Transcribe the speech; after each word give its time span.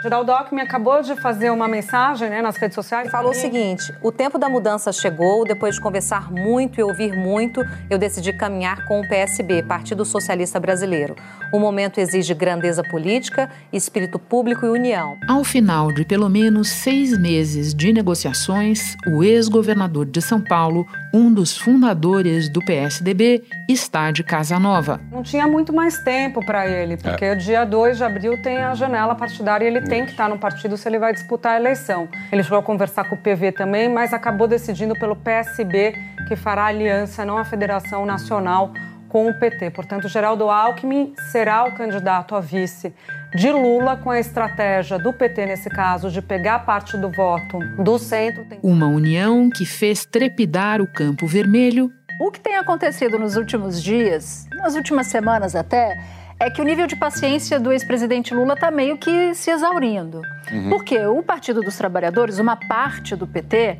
Geraldo 0.00 0.32
Alckmin 0.32 0.62
acabou 0.62 1.02
de 1.02 1.14
fazer 1.14 1.50
uma 1.50 1.68
mensagem 1.68 2.28
né, 2.28 2.40
nas 2.40 2.56
redes 2.56 2.74
sociais. 2.74 3.10
Falou 3.10 3.30
o 3.30 3.34
seguinte: 3.34 3.92
o 4.02 4.10
tempo 4.10 4.38
da 4.38 4.48
mudança 4.48 4.90
chegou. 4.90 5.44
Depois 5.44 5.74
de 5.74 5.80
conversar 5.80 6.32
muito 6.32 6.80
e 6.80 6.82
ouvir 6.82 7.14
muito, 7.14 7.62
eu 7.90 7.98
decidi 7.98 8.32
caminhar 8.32 8.86
com 8.86 9.00
o 9.00 9.08
PSB, 9.08 9.62
Partido 9.62 10.04
Socialista 10.04 10.58
Brasileiro. 10.58 11.14
O 11.52 11.58
momento 11.58 11.98
exige 11.98 12.34
grandeza 12.34 12.82
política, 12.82 13.50
espírito 13.72 14.18
público 14.18 14.64
e 14.64 14.70
união. 14.70 15.16
Ao 15.28 15.44
final 15.44 15.92
de 15.92 16.04
pelo 16.04 16.28
menos 16.28 16.70
seis 16.70 17.16
meses 17.16 17.74
de 17.74 17.92
negociações, 17.92 18.96
o 19.06 19.22
ex-governador 19.22 20.06
de 20.06 20.22
São 20.22 20.40
Paulo, 20.40 20.86
um 21.12 21.32
dos 21.32 21.56
fundadores 21.56 22.48
do 22.48 22.64
PSDB, 22.64 23.44
está 23.68 24.10
de 24.10 24.24
casa 24.24 24.58
nova. 24.58 25.00
Não 25.12 25.22
tinha 25.22 25.46
muito 25.46 25.72
mais 25.72 25.98
tempo 25.98 26.44
para 26.44 26.66
ele, 26.66 26.96
porque 26.96 27.24
é. 27.26 27.34
dia 27.34 27.64
2 27.64 27.98
de 27.98 28.04
abril 28.04 28.42
tem 28.42 28.56
a 28.56 28.74
janela 28.74 29.14
partidária 29.14 29.66
e 29.66 29.68
ele 29.68 29.81
tem 29.88 30.04
que 30.04 30.12
estar 30.12 30.28
no 30.28 30.38
partido 30.38 30.76
se 30.76 30.88
ele 30.88 30.98
vai 30.98 31.12
disputar 31.12 31.52
a 31.52 31.56
eleição. 31.56 32.08
Ele 32.30 32.42
chegou 32.42 32.58
a 32.58 32.62
conversar 32.62 33.04
com 33.04 33.14
o 33.14 33.18
PV 33.18 33.52
também, 33.52 33.88
mas 33.88 34.12
acabou 34.12 34.46
decidindo 34.46 34.94
pelo 34.94 35.16
PSB, 35.16 35.94
que 36.28 36.36
fará 36.36 36.66
aliança, 36.66 37.24
não 37.24 37.38
a 37.38 37.44
Federação 37.44 38.06
Nacional, 38.06 38.72
com 39.12 39.28
o 39.28 39.34
PT. 39.34 39.70
Portanto, 39.70 40.08
Geraldo 40.08 40.48
Alckmin 40.48 41.12
será 41.30 41.64
o 41.64 41.72
candidato 41.72 42.34
a 42.34 42.40
vice 42.40 42.94
de 43.34 43.50
Lula, 43.50 43.96
com 43.96 44.10
a 44.10 44.18
estratégia 44.18 44.98
do 44.98 45.12
PT, 45.12 45.46
nesse 45.46 45.68
caso, 45.68 46.10
de 46.10 46.22
pegar 46.22 46.60
parte 46.60 46.96
do 46.96 47.10
voto 47.10 47.58
do 47.82 47.98
centro. 47.98 48.46
Uma 48.62 48.86
união 48.86 49.50
que 49.50 49.66
fez 49.66 50.06
trepidar 50.06 50.80
o 50.80 50.86
campo 50.86 51.26
vermelho. 51.26 51.90
O 52.20 52.30
que 52.30 52.40
tem 52.40 52.56
acontecido 52.56 53.18
nos 53.18 53.36
últimos 53.36 53.82
dias, 53.82 54.46
nas 54.54 54.74
últimas 54.74 55.08
semanas 55.08 55.54
até, 55.54 55.94
é 56.42 56.50
que 56.50 56.60
o 56.60 56.64
nível 56.64 56.88
de 56.88 56.96
paciência 56.96 57.60
do 57.60 57.70
ex-presidente 57.70 58.34
Lula 58.34 58.54
está 58.54 58.68
meio 58.68 58.98
que 58.98 59.32
se 59.32 59.50
exaurindo. 59.50 60.20
Uhum. 60.50 60.70
Porque 60.70 60.98
o 61.06 61.22
Partido 61.22 61.60
dos 61.60 61.76
Trabalhadores, 61.76 62.40
uma 62.40 62.56
parte 62.56 63.14
do 63.14 63.28
PT, 63.28 63.78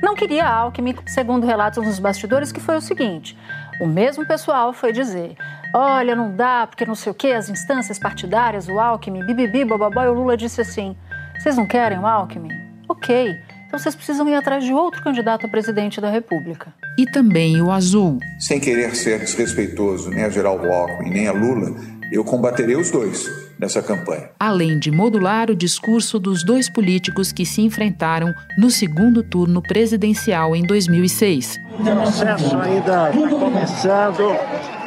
não 0.00 0.14
queria 0.14 0.46
Alckmin, 0.46 0.94
segundo 1.06 1.44
relatos 1.44 1.84
nos 1.84 1.98
bastidores, 1.98 2.52
que 2.52 2.60
foi 2.60 2.76
o 2.76 2.80
seguinte: 2.80 3.36
o 3.80 3.86
mesmo 3.86 4.24
pessoal 4.24 4.72
foi 4.72 4.92
dizer: 4.92 5.34
olha, 5.74 6.14
não 6.14 6.34
dá, 6.34 6.66
porque 6.68 6.86
não 6.86 6.94
sei 6.94 7.10
o 7.10 7.14
quê, 7.14 7.28
as 7.28 7.48
instâncias 7.48 7.98
partidárias, 7.98 8.68
o 8.68 8.78
Alckmin, 8.78 9.26
bibibi, 9.26 9.64
bababá, 9.64 10.04
e 10.04 10.08
o 10.08 10.14
Lula 10.14 10.36
disse 10.36 10.60
assim: 10.60 10.96
vocês 11.38 11.56
não 11.56 11.66
querem 11.66 11.98
o 11.98 12.06
Alckmin? 12.06 12.50
Ok. 12.88 13.36
Então 13.66 13.80
vocês 13.80 13.96
precisam 13.96 14.28
ir 14.28 14.34
atrás 14.34 14.64
de 14.64 14.72
outro 14.72 15.02
candidato 15.02 15.44
a 15.44 15.48
presidente 15.48 16.00
da 16.00 16.08
República. 16.08 16.72
E 16.96 17.04
também 17.04 17.60
o 17.60 17.70
Azul. 17.70 18.20
Sem 18.38 18.60
querer 18.60 18.94
ser 18.94 19.18
desrespeitoso 19.18 20.08
nem 20.10 20.22
a 20.22 20.30
Geraldo 20.30 20.70
Alckmin, 20.70 21.10
nem 21.10 21.26
a 21.26 21.32
Lula, 21.32 21.74
eu 22.10 22.24
combaterei 22.24 22.76
os 22.76 22.90
dois 22.90 23.30
nessa 23.58 23.82
campanha. 23.82 24.30
Além 24.38 24.78
de 24.78 24.90
modular 24.90 25.50
o 25.50 25.56
discurso 25.56 26.18
dos 26.18 26.44
dois 26.44 26.68
políticos 26.68 27.32
que 27.32 27.44
se 27.44 27.62
enfrentaram 27.62 28.32
no 28.58 28.70
segundo 28.70 29.22
turno 29.22 29.62
presidencial 29.62 30.54
em 30.54 30.62
2006. 30.62 31.58
O 31.78 31.82
processo 31.82 32.56
ainda 32.58 33.10
está 33.10 33.28
começando, 33.28 34.36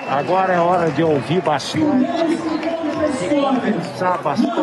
agora 0.07 0.53
é 0.53 0.59
hora 0.59 0.91
de 0.91 1.03
ouvir 1.03 1.41
bastante, 1.41 2.07
de 3.19 3.35
conversar 3.35 4.21
bastante, 4.21 4.59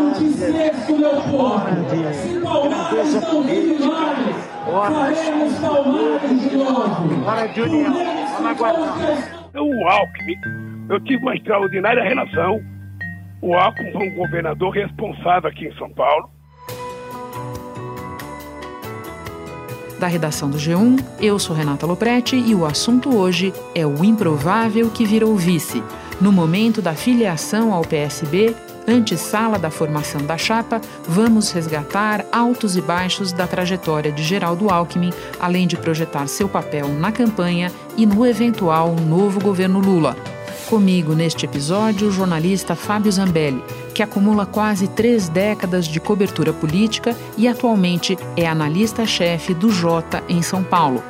hora 1.35 1.73
de 1.73 2.39
grandeza 2.41 3.21
política, 3.27 3.85
hora 4.67 5.13
de, 5.13 6.57
hora 7.25 7.47
de 7.49 7.61
união. 7.61 7.93
Vamos 8.37 8.51
aguardar. 8.51 9.47
O 9.55 9.89
Alckmin 9.89 10.76
eu 10.89 11.01
tive 11.01 11.23
uma 11.23 11.35
extraordinária 11.35 12.03
relação. 12.03 12.61
O 13.43 13.55
Alckmin 13.55 13.93
foi 13.93 14.09
um 14.09 14.15
governador 14.15 14.71
responsável 14.71 15.51
aqui 15.51 15.67
em 15.67 15.75
São 15.77 15.91
Paulo. 15.91 16.31
Da 19.99 20.07
redação 20.07 20.51
do 20.51 20.59
G1, 20.59 21.03
eu 21.21 21.39
sou 21.39 21.57
Renata 21.57 21.87
Loprete 21.87 22.37
e 22.37 22.55
o 22.55 22.67
assunto 22.67 23.17
hoje 23.17 23.53
é 23.75 23.87
o 23.87 24.05
improvável 24.05 24.91
que 24.91 25.07
virou 25.07 25.35
vice. 25.37 25.83
No 26.21 26.31
momento 26.31 26.83
da 26.83 26.95
filiação 26.95 27.73
ao 27.73 27.83
PSB, 27.83 28.55
antessala 28.87 29.59
da 29.59 29.71
formação 29.71 30.21
da 30.25 30.37
chapa, 30.37 30.81
vamos 31.09 31.51
resgatar 31.51 32.27
altos 32.31 32.77
e 32.77 32.83
baixos 32.83 33.33
da 33.33 33.47
trajetória 33.47 34.13
de 34.13 34.23
Geraldo 34.23 34.71
Alckmin, 34.71 35.13
além 35.41 35.67
de 35.67 35.77
projetar 35.77 36.27
seu 36.27 36.49
papel 36.49 36.89
na 36.89 37.11
campanha 37.11 37.73
e 37.97 38.05
no 38.05 38.27
eventual 38.27 38.95
novo 38.95 39.41
governo 39.41 39.81
Lula. 39.81 40.15
Comigo 40.69 41.15
neste 41.15 41.47
episódio 41.47 42.09
o 42.09 42.11
jornalista 42.11 42.75
Fábio 42.75 43.13
Zambelli, 43.13 43.63
que 43.95 44.03
acumula 44.03 44.45
quase 44.45 44.89
três 44.89 45.29
décadas 45.29 45.87
de 45.87 46.01
cobertura 46.01 46.53
política 46.53 47.17
e 47.39 47.47
atualmente 47.47 48.19
é 48.37 48.49
analista-chefe 48.49 49.55
do 49.55 49.71
Jota 49.71 50.25
em 50.29 50.43
São 50.43 50.65
Paulo. 50.65 51.05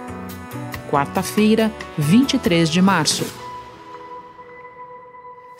Quarta-feira, 0.90 1.72
23 1.96 2.68
de 2.68 2.82
março. 2.82 3.24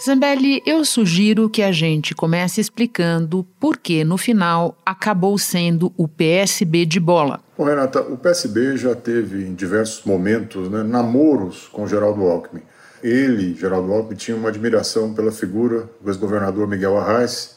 Zambelli, 0.05 0.63
eu 0.67 0.85
sugiro 0.85 1.49
que 1.49 1.63
a 1.63 1.73
gente 1.73 2.15
comece 2.15 2.61
explicando 2.61 3.47
por 3.59 3.79
que, 3.79 4.05
no 4.05 4.19
final, 4.19 4.77
acabou 4.85 5.39
sendo 5.39 5.91
o 5.97 6.07
PSB 6.07 6.85
de 6.85 7.01
bola. 7.01 7.41
Bom, 7.57 7.65
Renata, 7.65 8.03
o 8.03 8.19
PSB 8.19 8.77
já 8.77 8.95
teve 8.95 9.47
em 9.47 9.55
diversos 9.55 10.05
momentos 10.05 10.69
né, 10.69 10.83
namoros 10.83 11.67
com 11.73 11.87
Geraldo 11.87 12.23
Alckmin. 12.25 12.61
Ele, 13.03 13.55
Geraldo 13.55 13.93
Alckmin, 13.93 14.17
tinha 14.17 14.37
uma 14.37 14.49
admiração 14.49 15.13
pela 15.15 15.31
figura 15.31 15.89
do 16.01 16.11
ex-governador 16.11 16.67
Miguel 16.67 16.97
Arraes. 16.97 17.57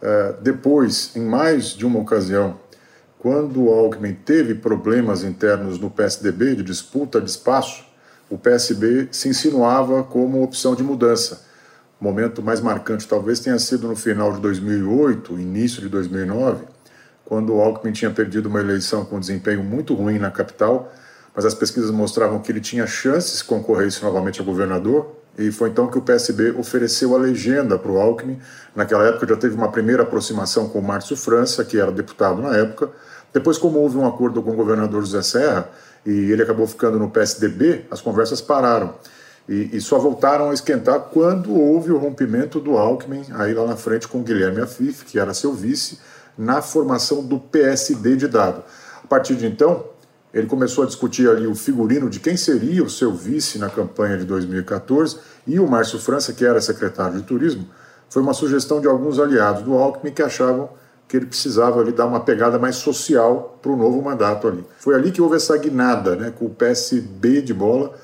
Uh, 0.00 0.40
depois, 0.42 1.14
em 1.16 1.24
mais 1.24 1.74
de 1.74 1.84
uma 1.84 1.98
ocasião, 1.98 2.58
quando 3.18 3.68
Alckmin 3.68 4.14
teve 4.14 4.54
problemas 4.54 5.24
internos 5.24 5.78
no 5.78 5.90
PSDB, 5.90 6.54
de 6.54 6.62
disputa 6.62 7.20
de 7.20 7.28
espaço, 7.28 7.84
o 8.30 8.38
PSB 8.38 9.08
se 9.10 9.28
insinuava 9.28 10.04
como 10.04 10.42
opção 10.42 10.74
de 10.74 10.82
mudança. 10.82 11.46
O 12.00 12.04
momento 12.04 12.42
mais 12.42 12.60
marcante 12.60 13.08
talvez 13.08 13.40
tenha 13.40 13.58
sido 13.58 13.88
no 13.88 13.96
final 13.96 14.32
de 14.32 14.40
2008, 14.40 15.38
início 15.38 15.82
de 15.82 15.88
2009, 15.88 16.64
quando 17.24 17.54
Alckmin 17.54 17.92
tinha 17.92 18.10
perdido 18.10 18.48
uma 18.48 18.60
eleição 18.60 19.04
com 19.04 19.18
desempenho 19.18 19.64
muito 19.64 19.94
ruim 19.94 20.18
na 20.18 20.30
capital 20.30 20.92
mas 21.38 21.44
as 21.44 21.54
pesquisas 21.54 21.92
mostravam 21.92 22.40
que 22.40 22.50
ele 22.50 22.60
tinha 22.60 22.84
chances 22.84 23.38
de 23.38 23.44
concorrer 23.44 23.88
novamente 24.02 24.40
a 24.40 24.44
governador, 24.44 25.14
e 25.38 25.52
foi 25.52 25.68
então 25.68 25.86
que 25.86 25.96
o 25.96 26.02
PSB 26.02 26.50
ofereceu 26.58 27.14
a 27.14 27.18
legenda 27.18 27.78
para 27.78 27.92
o 27.92 27.96
Alckmin. 27.96 28.40
Naquela 28.74 29.04
época 29.04 29.24
já 29.24 29.36
teve 29.36 29.54
uma 29.54 29.70
primeira 29.70 30.02
aproximação 30.02 30.68
com 30.68 30.80
o 30.80 30.82
Márcio 30.82 31.16
França, 31.16 31.64
que 31.64 31.78
era 31.78 31.92
deputado 31.92 32.42
na 32.42 32.56
época. 32.56 32.90
Depois, 33.32 33.56
como 33.56 33.78
houve 33.78 33.96
um 33.96 34.04
acordo 34.04 34.42
com 34.42 34.50
o 34.50 34.56
governador 34.56 35.00
José 35.02 35.22
Serra, 35.22 35.70
e 36.04 36.10
ele 36.10 36.42
acabou 36.42 36.66
ficando 36.66 36.98
no 36.98 37.08
PSDB, 37.08 37.86
as 37.88 38.00
conversas 38.00 38.40
pararam. 38.40 38.94
E, 39.48 39.76
e, 39.76 39.80
só 39.80 39.96
voltaram 39.96 40.50
a 40.50 40.54
esquentar 40.54 40.98
quando 41.12 41.54
houve 41.54 41.92
o 41.92 41.98
rompimento 41.98 42.58
do 42.58 42.76
Alckmin, 42.76 43.22
aí 43.34 43.54
lá 43.54 43.64
na 43.64 43.76
frente 43.76 44.08
com 44.08 44.18
o 44.18 44.22
Guilherme 44.24 44.60
Afif, 44.60 45.04
que 45.04 45.20
era 45.20 45.32
seu 45.32 45.52
vice, 45.52 46.00
na 46.36 46.60
formação 46.60 47.24
do 47.24 47.38
PSD 47.38 48.16
de 48.16 48.26
dado. 48.26 48.64
A 49.04 49.06
partir 49.06 49.36
de 49.36 49.46
então, 49.46 49.84
ele 50.32 50.46
começou 50.46 50.84
a 50.84 50.86
discutir 50.86 51.28
ali 51.28 51.46
o 51.46 51.54
figurino 51.54 52.10
de 52.10 52.20
quem 52.20 52.36
seria 52.36 52.82
o 52.84 52.90
seu 52.90 53.12
vice 53.12 53.58
na 53.58 53.70
campanha 53.70 54.18
de 54.18 54.24
2014 54.24 55.18
e 55.46 55.58
o 55.58 55.66
Márcio 55.66 55.98
França, 55.98 56.32
que 56.32 56.44
era 56.44 56.60
secretário 56.60 57.18
de 57.18 57.22
turismo, 57.22 57.66
foi 58.10 58.22
uma 58.22 58.34
sugestão 58.34 58.80
de 58.80 58.86
alguns 58.86 59.18
aliados 59.18 59.62
do 59.62 59.74
Alckmin 59.74 60.12
que 60.12 60.22
achavam 60.22 60.70
que 61.06 61.16
ele 61.16 61.26
precisava 61.26 61.80
ali 61.80 61.92
dar 61.92 62.06
uma 62.06 62.20
pegada 62.20 62.58
mais 62.58 62.76
social 62.76 63.58
para 63.62 63.72
o 63.72 63.76
novo 63.76 64.02
mandato 64.02 64.46
ali. 64.46 64.64
Foi 64.78 64.94
ali 64.94 65.10
que 65.10 65.22
houve 65.22 65.36
essa 65.36 65.56
guinada, 65.56 66.14
né, 66.14 66.30
com 66.36 66.44
o 66.44 66.50
PSB 66.50 67.40
de 67.40 67.54
bola 67.54 67.94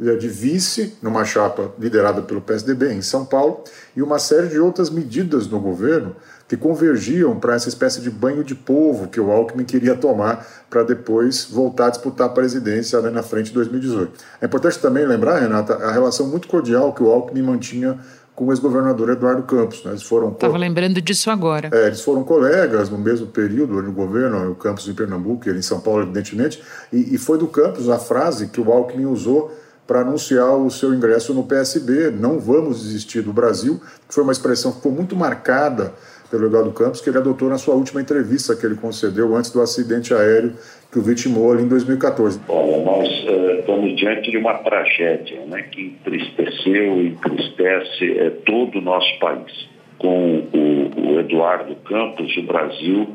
é 0.00 0.16
de 0.16 0.28
vice 0.28 0.96
numa 1.00 1.24
chapa 1.24 1.70
liderada 1.78 2.22
pelo 2.22 2.40
PSDB 2.40 2.92
em 2.92 3.02
São 3.02 3.24
Paulo 3.24 3.62
e 3.94 4.02
uma 4.02 4.18
série 4.18 4.48
de 4.48 4.58
outras 4.58 4.90
medidas 4.90 5.46
no 5.46 5.60
governo 5.60 6.16
que 6.52 6.56
convergiam 6.58 7.40
para 7.40 7.54
essa 7.54 7.70
espécie 7.70 8.02
de 8.02 8.10
banho 8.10 8.44
de 8.44 8.54
povo 8.54 9.08
que 9.08 9.18
o 9.18 9.32
Alckmin 9.32 9.64
queria 9.64 9.94
tomar 9.94 10.46
para 10.68 10.82
depois 10.82 11.46
voltar 11.50 11.86
a 11.86 11.88
disputar 11.88 12.26
a 12.26 12.30
presidência 12.30 13.00
né, 13.00 13.08
na 13.08 13.22
frente 13.22 13.46
de 13.46 13.54
2018. 13.54 14.12
É 14.38 14.44
importante 14.44 14.78
também 14.78 15.06
lembrar, 15.06 15.38
Renata, 15.38 15.76
a 15.76 15.90
relação 15.90 16.28
muito 16.28 16.46
cordial 16.48 16.92
que 16.92 17.02
o 17.02 17.10
Alckmin 17.10 17.40
mantinha 17.40 17.98
com 18.34 18.48
o 18.48 18.52
ex-governador 18.52 19.08
Eduardo 19.08 19.44
Campos. 19.44 19.82
Né? 19.82 19.92
Eles 19.92 20.02
foram 20.02 20.28
Estava 20.28 20.58
lembrando 20.58 21.00
disso 21.00 21.30
agora. 21.30 21.70
É, 21.72 21.86
eles 21.86 22.02
foram 22.02 22.22
colegas 22.22 22.90
no 22.90 22.98
mesmo 22.98 23.28
período 23.28 23.80
no 23.80 23.90
governo, 23.90 24.50
o 24.50 24.54
Campos 24.54 24.86
em 24.86 24.92
Pernambuco, 24.92 25.48
ele 25.48 25.60
em 25.60 25.62
São 25.62 25.80
Paulo, 25.80 26.02
evidentemente, 26.02 26.62
e, 26.92 27.14
e 27.14 27.16
foi 27.16 27.38
do 27.38 27.46
Campos 27.46 27.88
a 27.88 27.98
frase 27.98 28.48
que 28.48 28.60
o 28.60 28.70
Alckmin 28.70 29.06
usou 29.06 29.50
para 29.86 30.00
anunciar 30.00 30.54
o 30.54 30.70
seu 30.70 30.92
ingresso 30.92 31.32
no 31.32 31.44
PSB. 31.44 32.10
Não 32.10 32.38
vamos 32.38 32.82
desistir 32.82 33.22
do 33.22 33.32
Brasil, 33.32 33.80
que 34.06 34.14
foi 34.14 34.22
uma 34.22 34.32
expressão 34.32 34.70
que 34.70 34.76
ficou 34.76 34.92
muito 34.92 35.16
marcada 35.16 35.94
pelo 36.32 36.46
Eduardo 36.46 36.72
Campos, 36.72 37.02
que 37.02 37.10
ele 37.10 37.18
adotou 37.18 37.50
na 37.50 37.58
sua 37.58 37.74
última 37.74 38.00
entrevista 38.00 38.56
que 38.56 38.64
ele 38.64 38.74
concedeu 38.74 39.36
antes 39.36 39.50
do 39.52 39.60
acidente 39.60 40.14
aéreo 40.14 40.54
que 40.90 40.98
o 40.98 41.02
vitimou 41.02 41.52
ali 41.52 41.62
em 41.62 41.68
2014. 41.68 42.40
Olha, 42.48 42.78
nós 42.78 43.08
uh, 43.24 43.60
estamos 43.60 43.94
diante 43.96 44.30
de 44.30 44.38
uma 44.38 44.54
tragédia 44.54 45.40
né, 45.46 45.62
que 45.70 45.88
entristeceu 45.88 47.02
e 47.02 47.08
entristece 47.08 48.04
uh, 48.12 48.30
todo 48.46 48.78
o 48.78 48.80
nosso 48.80 49.18
país. 49.18 49.68
Com 49.98 50.38
o, 50.52 51.16
o 51.16 51.20
Eduardo 51.20 51.76
Campos, 51.84 52.34
o 52.38 52.42
Brasil 52.44 53.08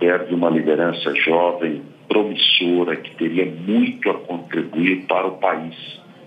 perde 0.00 0.34
uma 0.34 0.48
liderança 0.48 1.14
jovem, 1.14 1.82
promissora, 2.08 2.96
que 2.96 3.16
teria 3.16 3.44
muito 3.44 4.08
a 4.10 4.14
contribuir 4.14 5.04
para 5.06 5.26
o 5.26 5.32
país. 5.32 5.74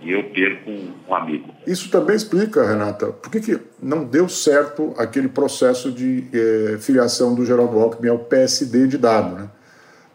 E 0.01 0.12
eu 0.12 0.24
perco 0.31 0.69
um, 0.69 1.13
amigo. 1.13 1.54
Isso 1.68 1.90
também 1.90 2.16
explica, 2.16 2.66
Renata, 2.66 3.07
por 3.07 3.30
que, 3.30 3.42
que 3.42 3.60
não 3.81 4.06
deu 4.06 4.30
certo 4.30 4.94
aquele 4.98 5.28
processo 5.28 5.92
de 5.92 6.25
eh, 6.34 6.78
filiação 6.80 7.36
do 7.36 7.46
Geraldo 7.46 7.78
Alckmin 7.78 8.10
ao 8.10 8.19
PSD 8.19 8.88
de 8.88 8.98
dado, 8.98 9.36
né? 9.36 9.50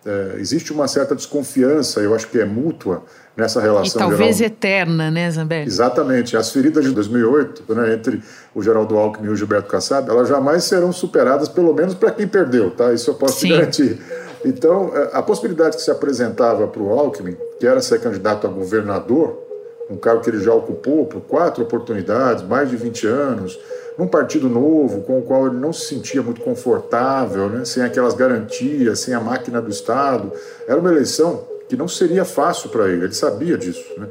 É, 0.07 0.37
existe 0.39 0.71
uma 0.71 0.87
certa 0.87 1.15
desconfiança, 1.15 2.01
eu 2.01 2.15
acho 2.15 2.29
que 2.29 2.39
é 2.39 2.45
mútua, 2.45 3.03
nessa 3.35 3.59
relação. 3.61 4.03
E 4.03 4.05
talvez 4.05 4.37
Geraldo... 4.37 4.55
eterna, 4.55 5.11
né, 5.11 5.31
Zambelli? 5.31 5.67
Exatamente. 5.67 6.37
As 6.37 6.53
feridas 6.53 6.85
de 6.85 6.91
2008, 6.91 7.75
né, 7.75 7.95
entre 7.95 8.23
o 8.55 8.63
Geraldo 8.63 8.99
Alckmin 8.99 9.29
e 9.29 9.31
o 9.31 9.37
Gilberto 9.37 9.69
Kassab, 9.69 10.09
elas 10.09 10.29
jamais 10.29 10.65
serão 10.65 10.93
superadas, 10.93 11.49
pelo 11.49 11.73
menos 11.73 11.95
para 11.95 12.11
quem 12.11 12.29
perdeu, 12.29 12.71
tá? 12.71 12.93
Isso 12.93 13.11
eu 13.11 13.15
posso 13.15 13.41
Sim. 13.41 13.49
te 13.49 13.53
garantir. 13.55 13.99
Então, 14.45 14.93
é, 14.95 15.11
a 15.15 15.23
possibilidade 15.23 15.77
que 15.77 15.83
se 15.83 15.91
apresentava 15.91 16.67
para 16.67 16.83
o 16.83 16.91
Alckmin, 16.91 17.35
que 17.59 17.67
era 17.67 17.81
ser 17.81 17.99
candidato 18.01 18.47
a 18.47 18.51
governador, 18.51 19.44
um 19.91 19.97
cargo 19.97 20.23
que 20.23 20.31
ele 20.31 20.41
já 20.41 20.53
ocupou 20.53 21.07
por 21.07 21.21
quatro 21.23 21.63
oportunidades, 21.63 22.43
mais 22.43 22.71
de 22.71 22.77
20 22.77 23.07
anos, 23.07 23.59
num 23.99 24.09
partido 24.09 24.49
novo, 24.49 25.03
com 25.03 25.19
o 25.19 25.23
qual 25.23 25.47
ele 25.47 25.57
não 25.57 25.73
se 25.73 25.87
sentia 25.87 26.23
muito 26.23 26.41
confortável, 26.41 27.49
né, 27.49 27.65
sem 27.65 27.83
aquelas 27.83 28.15
garantias, 28.15 29.01
sem 29.01 29.15
a 29.15 29.21
máquina 29.21 29.61
do 29.61 29.71
Estado. 29.71 30.33
Era 30.67 30.81
uma 30.81 30.91
eleição 30.91 31.47
que 31.69 31.77
não 31.77 31.89
seria 31.89 32.25
fácil 32.25 32.71
para 32.71 32.89
ele, 32.89 33.05
ele 33.05 33.15
sabia 33.15 33.57
disso. 33.57 33.85
Né? 33.97 34.09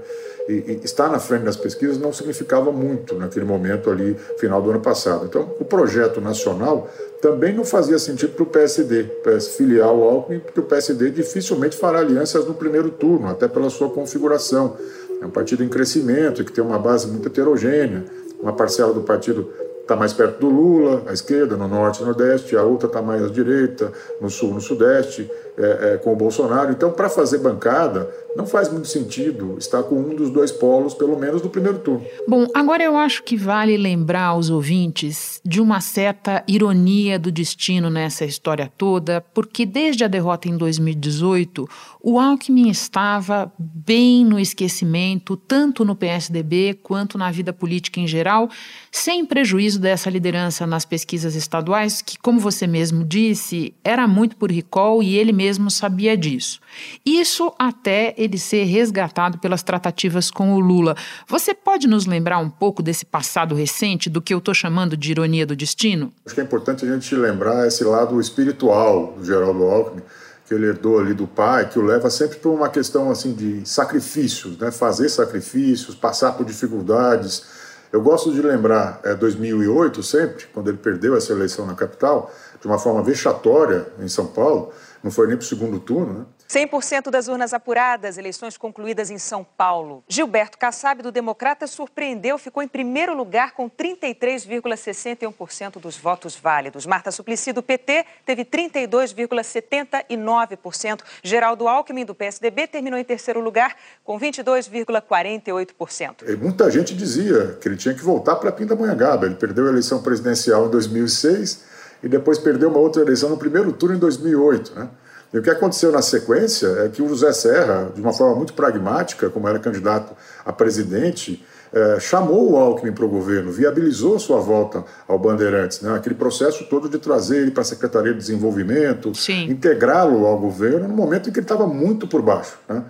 E, 0.47 0.53
e, 0.53 0.81
estar 0.83 1.09
na 1.09 1.19
frente 1.19 1.43
das 1.43 1.55
pesquisas 1.55 1.97
não 1.97 2.11
significava 2.11 2.71
muito 2.71 3.15
naquele 3.15 3.45
momento 3.45 3.89
ali, 3.89 4.15
final 4.37 4.61
do 4.61 4.71
ano 4.71 4.81
passado. 4.81 5.25
Então, 5.25 5.55
o 5.59 5.63
projeto 5.63 6.19
nacional 6.19 6.89
também 7.21 7.53
não 7.53 7.63
fazia 7.63 7.97
sentido 7.97 8.33
para 8.33 8.43
o 8.43 8.45
PSD, 8.45 9.03
para 9.23 9.39
filiar 9.39 9.93
o 9.93 10.03
Alckmin, 10.03 10.39
porque 10.39 10.59
o 10.59 10.63
PSD 10.63 11.11
dificilmente 11.11 11.77
fará 11.77 11.99
alianças 11.99 12.45
no 12.45 12.53
primeiro 12.53 12.89
turno, 12.89 13.29
até 13.29 13.47
pela 13.47 13.69
sua 13.69 13.89
configuração. 13.89 14.75
É 15.23 15.25
um 15.25 15.29
partido 15.29 15.63
em 15.63 15.69
crescimento 15.69 16.43
que 16.43 16.51
tem 16.51 16.61
uma 16.61 16.77
base 16.77 17.07
muito 17.07 17.29
heterogênea. 17.29 18.03
Uma 18.41 18.51
parcela 18.51 18.93
do 18.93 19.01
partido 19.01 19.49
está 19.81 19.95
mais 19.95 20.11
perto 20.11 20.37
do 20.39 20.49
Lula, 20.49 21.03
à 21.07 21.13
esquerda, 21.13 21.55
no 21.55 21.65
norte 21.65 22.01
e 22.01 22.05
nordeste, 22.05 22.57
a 22.57 22.63
outra 22.63 22.87
está 22.87 23.01
mais 23.01 23.23
à 23.23 23.29
direita, 23.29 23.91
no 24.19 24.29
sul, 24.29 24.53
no 24.53 24.59
sudeste, 24.59 25.29
é, 25.57 25.93
é, 25.93 25.97
com 25.97 26.11
o 26.11 26.15
Bolsonaro. 26.15 26.71
Então, 26.71 26.91
para 26.91 27.09
fazer 27.09 27.37
bancada, 27.37 28.09
não 28.35 28.45
faz 28.45 28.71
muito 28.71 28.87
sentido 28.87 29.55
estar 29.57 29.83
com 29.83 29.95
um 29.95 30.15
dos 30.15 30.29
dois 30.29 30.51
polos, 30.51 30.93
pelo 30.93 31.17
menos 31.17 31.41
no 31.41 31.49
primeiro 31.49 31.79
turno. 31.79 32.05
Bom, 32.27 32.47
agora 32.53 32.83
eu 32.83 32.97
acho 32.97 33.23
que 33.23 33.37
vale 33.37 33.77
lembrar 33.77 34.25
aos 34.25 34.49
ouvintes 34.49 35.39
de 35.45 35.61
uma 35.61 35.81
certa 35.81 36.43
ironia 36.47 37.19
do 37.19 37.31
destino 37.31 37.89
nessa 37.89 38.25
história 38.25 38.71
toda, 38.77 39.21
porque 39.33 39.65
desde 39.65 40.03
a 40.03 40.07
derrota 40.07 40.47
em 40.47 40.57
2018, 40.57 41.67
o 42.01 42.19
Alckmin 42.19 42.69
estava 42.69 43.51
bem 43.57 44.25
no 44.25 44.39
esquecimento, 44.39 45.37
tanto 45.37 45.85
no 45.85 45.95
PSDB 45.95 46.79
quanto 46.81 47.17
na 47.17 47.31
vida 47.31 47.53
política 47.53 47.99
em 47.99 48.07
geral, 48.07 48.49
sem 48.91 49.25
prejuízo 49.25 49.79
dessa 49.79 50.09
liderança 50.09 50.65
nas 50.65 50.85
pesquisas 50.85 51.35
estaduais, 51.35 52.01
que, 52.01 52.17
como 52.17 52.39
você 52.39 52.67
mesmo 52.67 53.03
disse, 53.05 53.73
era 53.83 54.07
muito 54.07 54.35
por 54.35 54.51
recall 54.51 55.01
e 55.03 55.15
ele 55.15 55.31
mesmo 55.31 55.69
sabia 55.69 56.17
disso. 56.17 56.59
Isso 57.05 57.53
até 57.57 58.13
ele 58.23 58.37
ser 58.37 58.63
resgatado 58.63 59.37
pelas 59.37 59.63
tratativas 59.63 60.31
com 60.31 60.53
o 60.53 60.59
Lula. 60.59 60.95
Você 61.27 61.53
pode 61.53 61.87
nos 61.87 62.05
lembrar 62.05 62.39
um 62.39 62.49
pouco 62.49 62.81
desse 62.81 63.05
passado 63.05 63.55
recente, 63.55 64.09
do 64.09 64.21
que 64.21 64.33
eu 64.33 64.37
estou 64.37 64.53
chamando 64.53 64.95
de 64.95 65.11
ironia 65.11 65.45
do 65.45 65.55
destino? 65.55 66.11
Acho 66.25 66.35
que 66.35 66.41
é 66.41 66.43
importante 66.43 66.85
a 66.85 66.91
gente 66.91 67.15
lembrar 67.15 67.67
esse 67.67 67.83
lado 67.83 68.19
espiritual 68.19 69.13
do 69.17 69.25
Geraldo 69.25 69.63
Alckmin, 69.63 70.01
que 70.45 70.53
ele 70.53 70.67
herdou 70.67 70.99
ali 70.99 71.13
do 71.13 71.27
pai, 71.27 71.69
que 71.69 71.79
o 71.79 71.81
leva 71.81 72.09
sempre 72.09 72.37
para 72.37 72.51
uma 72.51 72.69
questão 72.69 73.09
assim 73.09 73.33
de 73.33 73.67
sacrifícios, 73.67 74.57
né? 74.57 74.71
fazer 74.71 75.09
sacrifícios, 75.09 75.95
passar 75.95 76.33
por 76.33 76.45
dificuldades. 76.45 77.43
Eu 77.91 78.01
gosto 78.01 78.31
de 78.33 78.41
lembrar 78.41 78.99
é, 79.03 79.15
2008 79.15 80.01
sempre, 80.03 80.45
quando 80.53 80.69
ele 80.69 80.77
perdeu 80.77 81.15
essa 81.15 81.31
eleição 81.31 81.65
na 81.65 81.75
capital, 81.75 82.33
de 82.59 82.67
uma 82.67 82.79
forma 82.79 83.03
vexatória 83.03 83.85
em 83.99 84.07
São 84.07 84.25
Paulo, 84.25 84.71
não 85.03 85.11
foi 85.11 85.27
nem 85.27 85.37
para 85.37 85.43
o 85.43 85.47
segundo 85.47 85.79
turno, 85.79 86.19
né? 86.19 86.25
100% 86.53 87.09
das 87.09 87.27
urnas 87.27 87.51
apuradas, 87.51 88.19
eleições 88.19 88.55
concluídas 88.57 89.09
em 89.09 89.17
São 89.17 89.43
Paulo. 89.43 90.03
Gilberto 90.07 90.55
Kassab, 90.55 91.01
do 91.01 91.11
Democrata, 91.11 91.65
surpreendeu, 91.65 92.37
ficou 92.37 92.61
em 92.61 92.67
primeiro 92.67 93.17
lugar 93.17 93.53
com 93.53 93.67
33,61% 93.67 95.79
dos 95.79 95.97
votos 95.97 96.35
válidos. 96.35 96.85
Marta 96.85 97.09
Suplicy, 97.09 97.53
do 97.53 97.63
PT, 97.63 98.05
teve 98.23 98.45
32,79%. 98.45 101.01
Geraldo 101.23 101.67
Alckmin, 101.67 102.05
do 102.05 102.13
PSDB, 102.13 102.67
terminou 102.67 102.99
em 102.99 103.03
terceiro 103.03 103.39
lugar 103.39 103.75
com 104.03 104.19
22,48%. 104.19 106.37
Muita 106.37 106.69
gente 106.69 106.93
dizia 106.93 107.57
que 107.59 107.67
ele 107.67 107.77
tinha 107.77 107.95
que 107.95 108.03
voltar 108.03 108.35
para 108.35 108.51
Pindamonhangaba. 108.51 109.25
Ele 109.25 109.33
perdeu 109.33 109.65
a 109.65 109.69
eleição 109.69 110.03
presidencial 110.03 110.67
em 110.67 110.69
2006 110.69 111.63
e 112.03 112.07
depois 112.07 112.37
perdeu 112.37 112.69
uma 112.69 112.77
outra 112.77 113.01
eleição 113.01 113.29
no 113.29 113.37
primeiro 113.37 113.73
turno 113.73 113.95
em 113.95 113.99
2008, 113.99 114.75
né? 114.75 114.87
E 115.33 115.37
o 115.37 115.41
que 115.41 115.49
aconteceu 115.49 115.91
na 115.91 116.01
sequência 116.01 116.67
é 116.85 116.89
que 116.89 117.01
o 117.01 117.09
José 117.09 117.33
Serra, 117.33 117.91
de 117.93 117.99
uma 117.99 118.13
forma 118.13 118.35
muito 118.35 118.53
pragmática, 118.53 119.29
como 119.29 119.47
era 119.47 119.57
candidato 119.57 120.15
a 120.45 120.53
presidente, 120.53 121.43
é, 121.73 121.99
chamou 121.99 122.51
o 122.51 122.55
Alckmin 122.55 122.91
para 122.91 123.03
o 123.03 123.09
governo, 123.09 123.51
viabilizou 123.51 124.19
sua 124.19 124.39
volta 124.39 124.83
ao 125.07 125.17
Bandeirantes, 125.17 125.81
né? 125.81 125.95
aquele 125.95 126.13
processo 126.13 126.65
todo 126.65 126.87
de 126.87 126.99
trazer 126.99 127.41
ele 127.41 127.49
para 127.49 127.61
a 127.61 127.65
Secretaria 127.65 128.11
de 128.13 128.19
Desenvolvimento, 128.19 129.11
integrá-lo 129.49 130.27
ao 130.27 130.37
governo, 130.37 130.87
no 130.87 130.93
momento 130.95 131.29
em 131.29 131.33
que 131.33 131.39
ele 131.39 131.45
estava 131.45 131.65
muito 131.65 132.07
por 132.07 132.21
baixo. 132.21 132.59
Né? 132.69 132.83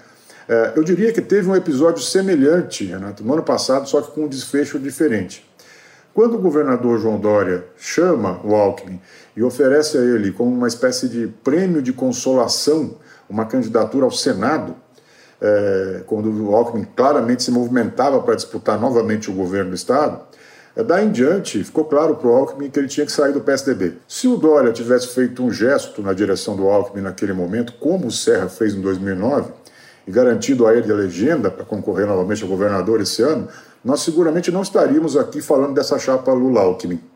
É, 0.49 0.73
eu 0.75 0.83
diria 0.83 1.13
que 1.13 1.21
teve 1.21 1.49
um 1.49 1.55
episódio 1.55 2.03
semelhante, 2.03 2.83
Renato, 2.83 3.23
no 3.23 3.31
ano 3.31 3.43
passado, 3.43 3.87
só 3.87 4.01
que 4.01 4.11
com 4.11 4.25
um 4.25 4.27
desfecho 4.27 4.77
diferente. 4.77 5.49
Quando 6.13 6.35
o 6.35 6.39
governador 6.39 6.99
João 6.99 7.19
Dória 7.19 7.65
chama 7.75 8.39
o 8.43 8.53
Alckmin 8.53 9.01
e 9.35 9.41
oferece 9.41 9.97
a 9.97 10.01
ele 10.01 10.31
como 10.31 10.55
uma 10.55 10.67
espécie 10.67 11.09
de 11.09 11.27
prêmio 11.43 11.81
de 11.81 11.91
consolação 11.91 12.95
uma 13.27 13.45
candidatura 13.45 14.05
ao 14.05 14.11
Senado, 14.11 14.75
é, 15.41 16.03
quando 16.05 16.29
o 16.29 16.55
Alckmin 16.55 16.85
claramente 16.95 17.41
se 17.41 17.49
movimentava 17.49 18.21
para 18.21 18.35
disputar 18.35 18.79
novamente 18.79 19.31
o 19.31 19.33
governo 19.33 19.71
do 19.71 19.75
Estado, 19.75 20.21
é, 20.75 20.83
daí 20.83 21.05
em 21.05 21.11
diante 21.11 21.63
ficou 21.63 21.85
claro 21.85 22.15
para 22.15 22.27
o 22.27 22.35
Alckmin 22.35 22.69
que 22.69 22.77
ele 22.77 22.87
tinha 22.87 23.07
que 23.07 23.11
sair 23.11 23.33
do 23.33 23.41
PSDB. 23.41 23.93
Se 24.07 24.27
o 24.27 24.37
Dória 24.37 24.71
tivesse 24.71 25.07
feito 25.07 25.43
um 25.43 25.51
gesto 25.51 26.03
na 26.03 26.13
direção 26.13 26.55
do 26.55 26.67
Alckmin 26.67 27.01
naquele 27.01 27.33
momento, 27.33 27.73
como 27.79 28.07
o 28.07 28.11
Serra 28.11 28.47
fez 28.47 28.75
em 28.75 28.81
2009, 28.81 29.51
e 30.05 30.11
garantido 30.11 30.67
a 30.67 30.75
ele 30.75 30.91
a 30.91 30.95
legenda 30.95 31.49
para 31.49 31.65
concorrer 31.65 32.05
novamente 32.05 32.43
ao 32.43 32.49
governador 32.49 33.01
esse 33.01 33.21
ano, 33.21 33.47
nós 33.83 34.01
seguramente 34.01 34.51
não 34.51 34.61
estaríamos 34.61 35.17
aqui 35.17 35.41
falando 35.41 35.73
dessa 35.73 35.99
chapa 35.99 36.31
Lula-Alckmin. 36.31 37.12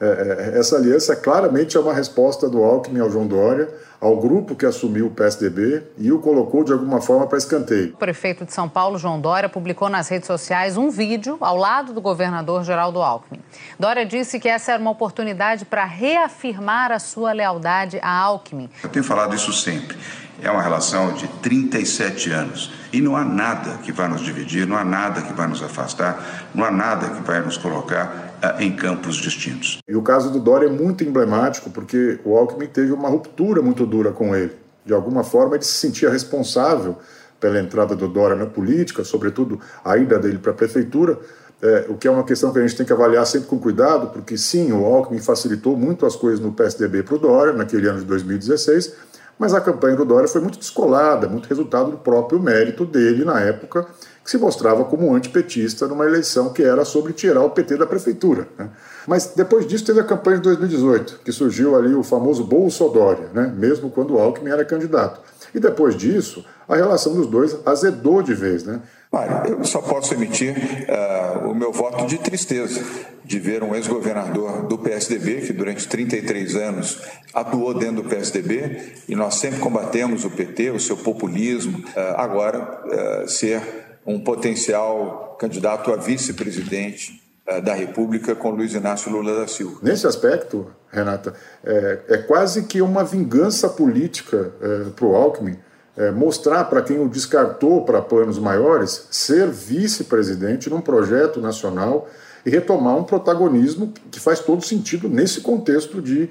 É, 0.00 0.52
é, 0.54 0.58
essa 0.58 0.76
aliança 0.76 1.16
claramente 1.16 1.76
é 1.76 1.80
uma 1.80 1.92
resposta 1.92 2.48
do 2.48 2.62
Alckmin 2.62 3.00
ao 3.00 3.10
João 3.10 3.26
Dória, 3.26 3.68
ao 4.00 4.16
grupo 4.16 4.54
que 4.54 4.64
assumiu 4.64 5.06
o 5.06 5.10
PSDB 5.10 5.82
e 5.98 6.12
o 6.12 6.20
colocou 6.20 6.62
de 6.62 6.72
alguma 6.72 7.00
forma 7.00 7.26
para 7.26 7.36
escanteio. 7.36 7.94
O 7.94 7.96
prefeito 7.96 8.44
de 8.44 8.52
São 8.52 8.68
Paulo, 8.68 8.96
João 8.96 9.20
Dória, 9.20 9.48
publicou 9.48 9.88
nas 9.88 10.08
redes 10.08 10.28
sociais 10.28 10.76
um 10.76 10.88
vídeo 10.88 11.36
ao 11.40 11.56
lado 11.56 11.92
do 11.92 12.00
governador 12.00 12.62
Geraldo 12.62 13.02
Alckmin. 13.02 13.40
Dória 13.78 14.06
disse 14.06 14.38
que 14.38 14.48
essa 14.48 14.72
era 14.72 14.80
uma 14.80 14.92
oportunidade 14.92 15.64
para 15.64 15.84
reafirmar 15.84 16.92
a 16.92 17.00
sua 17.00 17.32
lealdade 17.32 17.98
a 18.00 18.10
Alckmin. 18.10 18.70
Eu 18.84 18.88
tenho 18.88 19.04
falado 19.04 19.34
isso 19.34 19.52
sempre. 19.52 19.98
É 20.40 20.48
uma 20.48 20.62
relação 20.62 21.12
de 21.14 21.26
37 21.26 22.30
anos 22.30 22.72
e 22.92 23.00
não 23.00 23.16
há 23.16 23.24
nada 23.24 23.78
que 23.78 23.90
vá 23.90 24.06
nos 24.06 24.20
dividir, 24.20 24.68
não 24.68 24.76
há 24.76 24.84
nada 24.84 25.20
que 25.22 25.32
vá 25.32 25.48
nos 25.48 25.60
afastar, 25.60 26.48
não 26.54 26.64
há 26.64 26.70
nada 26.70 27.08
que 27.08 27.22
vai 27.22 27.40
nos 27.40 27.56
colocar 27.56 28.27
em 28.58 28.74
campos 28.74 29.16
distintos. 29.16 29.78
E 29.88 29.96
o 29.96 30.02
caso 30.02 30.30
do 30.30 30.38
Dória 30.38 30.66
é 30.66 30.70
muito 30.70 31.04
emblemático 31.04 31.70
porque 31.70 32.18
o 32.24 32.36
Alckmin 32.36 32.66
teve 32.66 32.92
uma 32.92 33.08
ruptura 33.08 33.62
muito 33.62 33.84
dura 33.86 34.12
com 34.12 34.34
ele. 34.34 34.52
De 34.84 34.94
alguma 34.94 35.22
forma, 35.22 35.56
ele 35.56 35.64
se 35.64 35.72
sentia 35.72 36.10
responsável 36.10 36.96
pela 37.40 37.58
entrada 37.58 37.94
do 37.94 38.08
Dória 38.08 38.36
na 38.36 38.46
política, 38.46 39.04
sobretudo 39.04 39.60
a 39.84 39.96
ida 39.96 40.18
dele 40.18 40.38
para 40.38 40.52
a 40.52 40.54
prefeitura, 40.54 41.18
é, 41.60 41.86
o 41.88 41.96
que 41.96 42.06
é 42.06 42.10
uma 42.10 42.24
questão 42.24 42.52
que 42.52 42.58
a 42.58 42.62
gente 42.62 42.76
tem 42.76 42.86
que 42.86 42.92
avaliar 42.92 43.26
sempre 43.26 43.48
com 43.48 43.58
cuidado, 43.58 44.08
porque 44.08 44.36
sim, 44.38 44.72
o 44.72 44.84
Alckmin 44.84 45.18
facilitou 45.18 45.76
muito 45.76 46.06
as 46.06 46.14
coisas 46.14 46.40
no 46.40 46.52
PSDB 46.52 47.02
para 47.02 47.16
o 47.16 47.18
Dória, 47.18 47.52
naquele 47.52 47.88
ano 47.88 47.98
de 47.98 48.04
2016, 48.04 48.94
mas 49.38 49.54
a 49.54 49.60
campanha 49.60 49.96
do 49.96 50.04
Dória 50.04 50.28
foi 50.28 50.40
muito 50.40 50.58
descolada, 50.58 51.28
muito 51.28 51.48
resultado 51.48 51.90
do 51.90 51.98
próprio 51.98 52.40
mérito 52.40 52.84
dele 52.84 53.24
na 53.24 53.40
época, 53.40 53.86
que 54.28 54.32
se 54.32 54.36
mostrava 54.36 54.84
como 54.84 55.14
antipetista 55.14 55.88
numa 55.88 56.04
eleição 56.04 56.52
que 56.52 56.62
era 56.62 56.84
sobre 56.84 57.14
tirar 57.14 57.42
o 57.42 57.48
PT 57.48 57.78
da 57.78 57.86
prefeitura. 57.86 58.46
Né? 58.58 58.68
Mas 59.06 59.32
depois 59.34 59.66
disso 59.66 59.86
teve 59.86 60.00
a 60.00 60.04
campanha 60.04 60.36
de 60.36 60.42
2018, 60.42 61.20
que 61.24 61.32
surgiu 61.32 61.74
ali 61.74 61.94
o 61.94 62.02
famoso 62.02 62.44
Bolsodória, 62.44 63.30
né? 63.32 63.50
mesmo 63.56 63.90
quando 63.90 64.14
o 64.14 64.18
Alckmin 64.18 64.50
era 64.50 64.66
candidato. 64.66 65.22
E 65.54 65.58
depois 65.58 65.96
disso, 65.96 66.44
a 66.68 66.76
relação 66.76 67.14
dos 67.14 67.26
dois 67.26 67.56
azedou 67.64 68.20
de 68.22 68.34
vez. 68.34 68.64
Né? 68.64 68.82
Olha, 69.10 69.44
eu 69.48 69.64
só 69.64 69.80
posso 69.80 70.12
emitir 70.12 70.54
uh, 70.54 71.48
o 71.48 71.54
meu 71.54 71.72
voto 71.72 72.04
de 72.04 72.18
tristeza 72.18 72.84
de 73.24 73.38
ver 73.38 73.62
um 73.62 73.74
ex-governador 73.74 74.66
do 74.66 74.76
PSDB, 74.76 75.40
que 75.40 75.54
durante 75.54 75.88
33 75.88 76.54
anos 76.54 77.00
atuou 77.32 77.72
dentro 77.72 78.02
do 78.02 78.08
PSDB, 78.10 78.92
e 79.08 79.16
nós 79.16 79.36
sempre 79.36 79.58
combatemos 79.58 80.26
o 80.26 80.30
PT, 80.30 80.70
o 80.70 80.80
seu 80.80 80.98
populismo, 80.98 81.78
uh, 81.78 82.14
agora 82.16 82.82
uh, 83.24 83.26
ser 83.26 83.87
um 84.08 84.18
potencial 84.18 85.36
candidato 85.38 85.92
a 85.92 85.96
vice-presidente 85.96 87.22
da 87.62 87.74
República 87.74 88.34
com 88.34 88.50
Luiz 88.50 88.72
Inácio 88.72 89.12
Lula 89.12 89.40
da 89.40 89.46
Silva. 89.46 89.78
Nesse 89.82 90.06
aspecto, 90.06 90.66
Renata, 90.90 91.34
é, 91.62 91.98
é 92.08 92.18
quase 92.18 92.64
que 92.64 92.80
uma 92.80 93.04
vingança 93.04 93.68
política 93.68 94.52
é, 94.60 94.90
para 94.90 95.04
o 95.04 95.14
Alckmin 95.14 95.56
é, 95.96 96.10
mostrar 96.10 96.64
para 96.64 96.80
quem 96.82 96.98
o 96.98 97.08
descartou 97.08 97.84
para 97.84 98.00
planos 98.00 98.38
maiores 98.38 99.08
ser 99.10 99.48
vice-presidente 99.48 100.70
num 100.70 100.80
projeto 100.80 101.40
nacional 101.40 102.08
e 102.46 102.50
retomar 102.50 102.96
um 102.96 103.04
protagonismo 103.04 103.92
que 104.10 104.20
faz 104.20 104.40
todo 104.40 104.64
sentido 104.64 105.08
nesse 105.08 105.40
contexto 105.40 106.00
de 106.00 106.30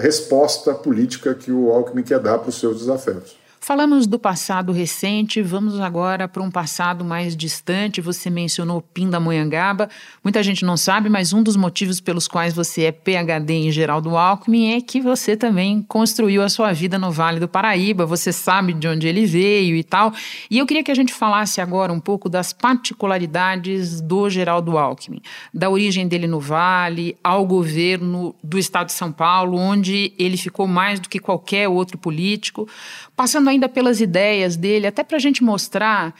resposta 0.00 0.74
política 0.74 1.34
que 1.34 1.50
o 1.50 1.70
Alckmin 1.70 2.02
quer 2.02 2.18
dar 2.18 2.38
para 2.38 2.50
os 2.50 2.60
seus 2.60 2.80
desafios. 2.80 3.36
Falamos 3.66 4.06
do 4.06 4.16
passado 4.16 4.70
recente, 4.70 5.42
vamos 5.42 5.80
agora 5.80 6.28
para 6.28 6.40
um 6.40 6.52
passado 6.52 7.04
mais 7.04 7.36
distante. 7.36 8.00
Você 8.00 8.30
mencionou 8.30 8.80
Pindamonhangaba. 8.80 9.88
Muita 10.22 10.40
gente 10.40 10.64
não 10.64 10.76
sabe, 10.76 11.08
mas 11.08 11.32
um 11.32 11.42
dos 11.42 11.56
motivos 11.56 12.00
pelos 12.00 12.28
quais 12.28 12.54
você 12.54 12.82
é 12.84 12.92
PhD 12.92 13.54
em 13.54 13.72
Geraldo 13.72 14.16
Alckmin 14.16 14.74
é 14.74 14.80
que 14.80 15.00
você 15.00 15.36
também 15.36 15.82
construiu 15.82 16.44
a 16.44 16.48
sua 16.48 16.72
vida 16.72 16.96
no 16.96 17.10
Vale 17.10 17.40
do 17.40 17.48
Paraíba. 17.48 18.06
Você 18.06 18.32
sabe 18.32 18.72
de 18.72 18.86
onde 18.86 19.08
ele 19.08 19.26
veio 19.26 19.74
e 19.74 19.82
tal. 19.82 20.12
E 20.48 20.58
eu 20.58 20.64
queria 20.64 20.84
que 20.84 20.92
a 20.92 20.94
gente 20.94 21.12
falasse 21.12 21.60
agora 21.60 21.92
um 21.92 21.98
pouco 21.98 22.28
das 22.28 22.52
particularidades 22.52 24.00
do 24.00 24.30
Geraldo 24.30 24.78
Alckmin, 24.78 25.20
da 25.52 25.68
origem 25.68 26.06
dele 26.06 26.28
no 26.28 26.38
Vale, 26.38 27.16
ao 27.20 27.44
governo 27.44 28.32
do 28.44 28.60
Estado 28.60 28.86
de 28.86 28.92
São 28.92 29.10
Paulo, 29.10 29.58
onde 29.58 30.12
ele 30.16 30.36
ficou 30.36 30.68
mais 30.68 31.00
do 31.00 31.08
que 31.08 31.18
qualquer 31.18 31.68
outro 31.68 31.98
político, 31.98 32.68
passando 33.16 33.48
ainda 33.48 33.68
pelas 33.68 34.00
ideias 34.00 34.54
dele, 34.54 34.86
até 34.86 35.02
para 35.02 35.16
a 35.16 35.20
gente 35.20 35.42
mostrar 35.42 36.14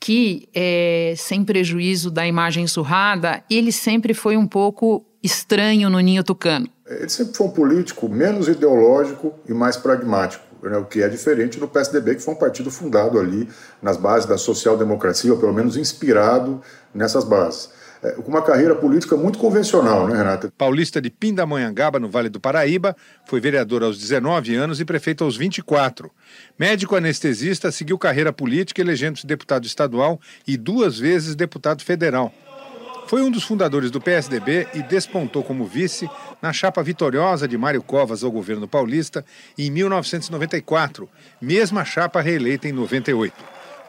que, 0.00 0.48
é, 0.54 1.14
sem 1.16 1.44
prejuízo 1.44 2.10
da 2.10 2.26
imagem 2.26 2.66
surrada, 2.66 3.44
ele 3.48 3.70
sempre 3.70 4.12
foi 4.12 4.36
um 4.36 4.46
pouco 4.46 5.04
estranho 5.22 5.88
no 5.88 6.00
ninho 6.00 6.24
tucano. 6.24 6.68
Ele 6.86 7.08
sempre 7.08 7.34
foi 7.34 7.46
um 7.46 7.50
político 7.50 8.08
menos 8.08 8.48
ideológico 8.48 9.34
e 9.46 9.52
mais 9.52 9.76
pragmático, 9.76 10.44
né, 10.62 10.76
o 10.78 10.86
que 10.86 11.02
é 11.02 11.08
diferente 11.08 11.60
do 11.60 11.68
PSDB, 11.68 12.16
que 12.16 12.22
foi 12.22 12.34
um 12.34 12.38
partido 12.38 12.70
fundado 12.70 13.20
ali 13.20 13.48
nas 13.80 13.96
bases 13.96 14.26
da 14.26 14.38
social-democracia, 14.38 15.32
ou 15.32 15.38
pelo 15.38 15.52
menos 15.52 15.76
inspirado 15.76 16.60
nessas 16.94 17.22
bases. 17.22 17.70
Com 18.00 18.30
uma 18.30 18.40
carreira 18.40 18.74
política 18.74 19.14
muito 19.14 19.38
convencional, 19.38 20.08
né, 20.08 20.16
Renata? 20.16 20.50
Paulista 20.56 21.02
de 21.02 21.10
Pindamonhangaba, 21.10 21.98
no 21.98 22.08
Vale 22.08 22.30
do 22.30 22.40
Paraíba, 22.40 22.96
foi 23.26 23.40
vereador 23.40 23.82
aos 23.82 23.98
19 23.98 24.54
anos 24.54 24.80
e 24.80 24.86
prefeito 24.86 25.22
aos 25.22 25.36
24. 25.36 26.10
Médico 26.58 26.96
anestesista, 26.96 27.70
seguiu 27.70 27.98
carreira 27.98 28.32
política, 28.32 28.80
elegendo-se 28.80 29.26
deputado 29.26 29.66
estadual 29.66 30.18
e 30.48 30.56
duas 30.56 30.98
vezes 30.98 31.34
deputado 31.34 31.82
federal. 31.82 32.32
Foi 33.06 33.22
um 33.22 33.30
dos 33.30 33.42
fundadores 33.42 33.90
do 33.90 34.00
PSDB 34.00 34.68
e 34.72 34.82
despontou 34.82 35.42
como 35.42 35.66
vice 35.66 36.08
na 36.40 36.52
chapa 36.52 36.82
vitoriosa 36.82 37.48
de 37.48 37.58
Mário 37.58 37.82
Covas 37.82 38.22
ao 38.22 38.30
governo 38.30 38.68
paulista 38.68 39.24
em 39.58 39.68
1994, 39.68 41.08
mesma 41.42 41.84
chapa 41.84 42.20
reeleita 42.20 42.68
em 42.68 42.72
98. 42.72 43.34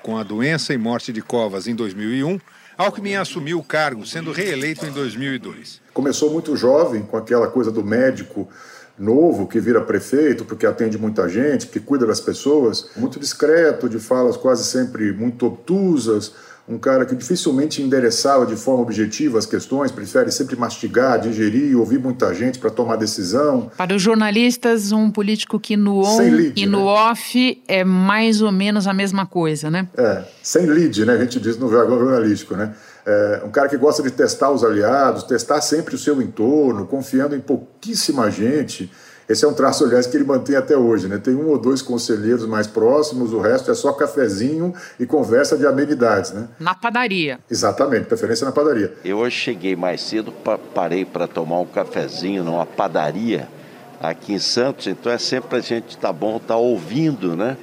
Com 0.02 0.18
a 0.18 0.24
doença 0.24 0.74
e 0.74 0.78
morte 0.78 1.14
de 1.14 1.22
Covas 1.22 1.68
em 1.68 1.76
2001, 1.76 2.40
Alckmin 2.82 3.14
assumiu 3.14 3.60
o 3.60 3.64
cargo, 3.64 4.08
sendo 4.08 4.32
reeleito 4.32 4.88
em 4.88 4.92
2002. 4.92 5.80
Começou 5.94 6.32
muito 6.32 6.58
jovem, 6.58 7.04
com 7.04 7.16
aquela 7.16 7.48
coisa 7.48 7.72
do 7.72 7.84
médico 7.84 8.50
novo 8.98 9.48
que 9.48 9.60
vira 9.60 9.82
prefeito, 9.82 10.44
porque 10.46 10.66
atende 10.66 10.98
muita 10.98 11.30
gente, 11.30 11.68
que 11.68 11.80
cuida 11.80 12.08
das 12.08 12.20
pessoas, 12.20 12.90
muito 12.98 13.20
discreto, 13.20 13.88
de 13.88 14.00
falas 14.00 14.36
quase 14.36 14.64
sempre 14.64 15.12
muito 15.12 15.46
obtusas, 15.46 16.34
um 16.68 16.78
cara 16.78 17.06
que 17.06 17.16
dificilmente 17.16 17.82
endereçava 17.82 18.46
de 18.46 18.56
forma 18.56 18.84
objetiva 18.84 19.38
as 19.38 19.46
questões, 19.46 19.92
prefere 19.92 20.32
sempre 20.32 20.56
mastigar, 20.56 21.20
digerir, 21.20 21.78
ouvir 21.78 22.00
muita 22.00 22.34
gente 22.34 22.60
para 22.60 22.70
tomar 22.70 22.96
decisão. 22.96 23.72
Para 23.76 23.96
os 23.96 24.02
jornalistas, 24.02 24.92
um 24.92 25.10
político 25.12 25.60
que 25.60 25.76
no 25.76 26.04
on 26.04 26.18
lead, 26.18 26.54
e 26.56 26.66
no 26.66 26.86
né? 26.86 26.86
off 26.86 27.64
é 27.68 27.84
mais 27.84 28.42
ou 28.42 28.52
menos 28.52 28.88
a 28.88 28.94
mesma 28.94 29.26
coisa, 29.26 29.70
né? 29.70 29.88
É, 29.98 30.24
sem 30.42 30.66
lead, 30.66 31.06
né? 31.06 31.14
A 31.14 31.18
gente 31.18 31.40
diz 31.40 31.58
no 31.58 31.70
jargão 31.72 32.00
jornalístico, 32.00 32.56
né? 32.56 32.74
É, 33.06 33.42
um 33.44 33.50
cara 33.50 33.68
que 33.68 33.78
gosta 33.78 34.04
de 34.04 34.12
testar 34.12 34.52
os 34.52 34.64
aliados, 34.64 35.24
testar 35.24 35.60
sempre 35.62 35.96
o 35.96 35.98
seu 35.98 36.22
entorno, 36.22 36.86
confiando 36.86 37.36
em 37.36 37.42
pouquíssima 37.42 38.30
gente 38.30 38.92
esse 39.32 39.46
é 39.46 39.48
um 39.48 39.54
traço, 39.54 39.86
aliás, 39.86 40.06
que 40.06 40.18
ele 40.18 40.24
mantém 40.24 40.56
até 40.56 40.76
hoje. 40.76 41.08
Né? 41.08 41.18
Tem 41.18 41.34
um 41.34 41.48
ou 41.48 41.58
dois 41.58 41.82
conselheiros 41.82 42.46
mais 42.46 42.68
próximos, 42.68 43.34
o 43.34 43.40
resto 43.40 43.72
é 43.72 43.74
só 43.74 43.94
cafezinho 43.94 44.74
e 45.00 45.06
conversa 45.06 45.58
de 45.58 45.66
amenidades. 45.66 46.32
Né? 46.32 46.48
Na 46.60 46.76
padaria. 46.76 47.40
Exatamente, 47.50 48.06
preferência 48.06 48.46
na 48.46 48.52
padaria. 48.52 48.94
Eu 49.04 49.18
hoje 49.18 49.38
cheguei 49.38 49.76
mais 49.76 50.02
cedo, 50.02 50.34
parei 50.74 51.06
para 51.06 51.28
tomar 51.28 51.60
um 51.60 51.66
cafezinho 51.66 52.44
numa 52.44 52.66
padaria 52.66 53.48
aqui 54.02 54.34
em 54.34 54.40
Santos, 54.40 54.88
então 54.88 55.12
é 55.12 55.18
sempre 55.18 55.58
a 55.58 55.62
gente 55.62 55.98
tá 55.98 56.12
bom 56.12 56.38
estar 56.38 56.56
tá 56.56 56.58
ouvindo 56.58 57.36
né, 57.36 57.56